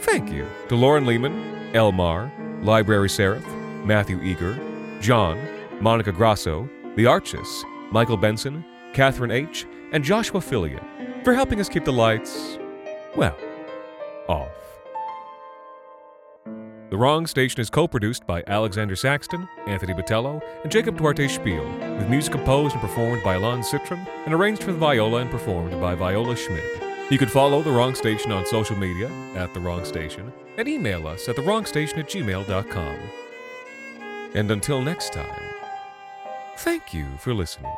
Thank 0.01 0.31
you 0.31 0.47
to 0.69 0.77
Lauren 0.77 1.07
Lehman, 1.07 1.73
Elmar, 1.73 2.31
Library 2.65 3.09
Seraph, 3.09 3.47
Matthew 3.85 4.23
Eager, 4.23 4.59
John, 5.01 5.41
Monica 5.81 6.13
Grasso, 6.13 6.69
The 6.97 7.07
Arches, 7.07 7.65
Michael 7.91 8.17
Benson, 8.17 8.65
Catherine 8.93 9.31
H., 9.31 9.67
and 9.93 10.03
Joshua 10.03 10.41
Fillion 10.41 10.83
for 11.25 11.35
helping 11.35 11.61
us 11.61 11.69
keep 11.69 11.85
the 11.85 11.93
lights, 11.93 12.59
well, 13.17 13.37
off. 14.29 14.49
The 16.91 16.99
Wrong 16.99 17.27
Station 17.27 17.61
is 17.61 17.71
co 17.71 17.89
produced 17.89 18.27
by 18.27 18.45
Alexander 18.47 18.95
Saxton, 18.95 19.49
Anthony 19.67 19.95
Botelho, 19.95 20.41
and 20.63 20.71
Jacob 20.71 20.97
Duarte 20.97 21.27
Spiel, 21.27 21.65
with 21.97 22.09
music 22.09 22.33
composed 22.33 22.75
and 22.75 22.81
performed 22.81 23.23
by 23.25 23.35
Alon 23.35 23.65
Citron 23.65 24.07
and 24.27 24.35
arranged 24.35 24.63
for 24.63 24.73
the 24.73 24.79
viola 24.79 25.21
and 25.21 25.31
performed 25.31 25.81
by 25.81 25.95
Viola 25.95 26.37
Schmidt. 26.37 26.94
You 27.11 27.19
can 27.19 27.29
follow 27.29 27.63
The 27.63 27.71
Wrong 27.71 27.95
Station 27.95 28.33
on 28.33 28.47
social 28.47 28.77
media 28.77 29.11
at 29.35 29.53
The 29.53 29.61
Wrong 29.61 29.85
Station 29.85 30.33
and 30.57 30.67
email 30.67 31.07
us 31.07 31.29
at 31.29 31.37
thewrongstation 31.37 31.99
at 31.99 32.09
gmail.com. 32.09 32.99
And 34.35 34.51
until 34.51 34.81
next 34.81 35.13
time, 35.13 35.55
thank 36.57 36.95
you 36.95 37.07
for 37.19 37.35
listening. 37.35 37.77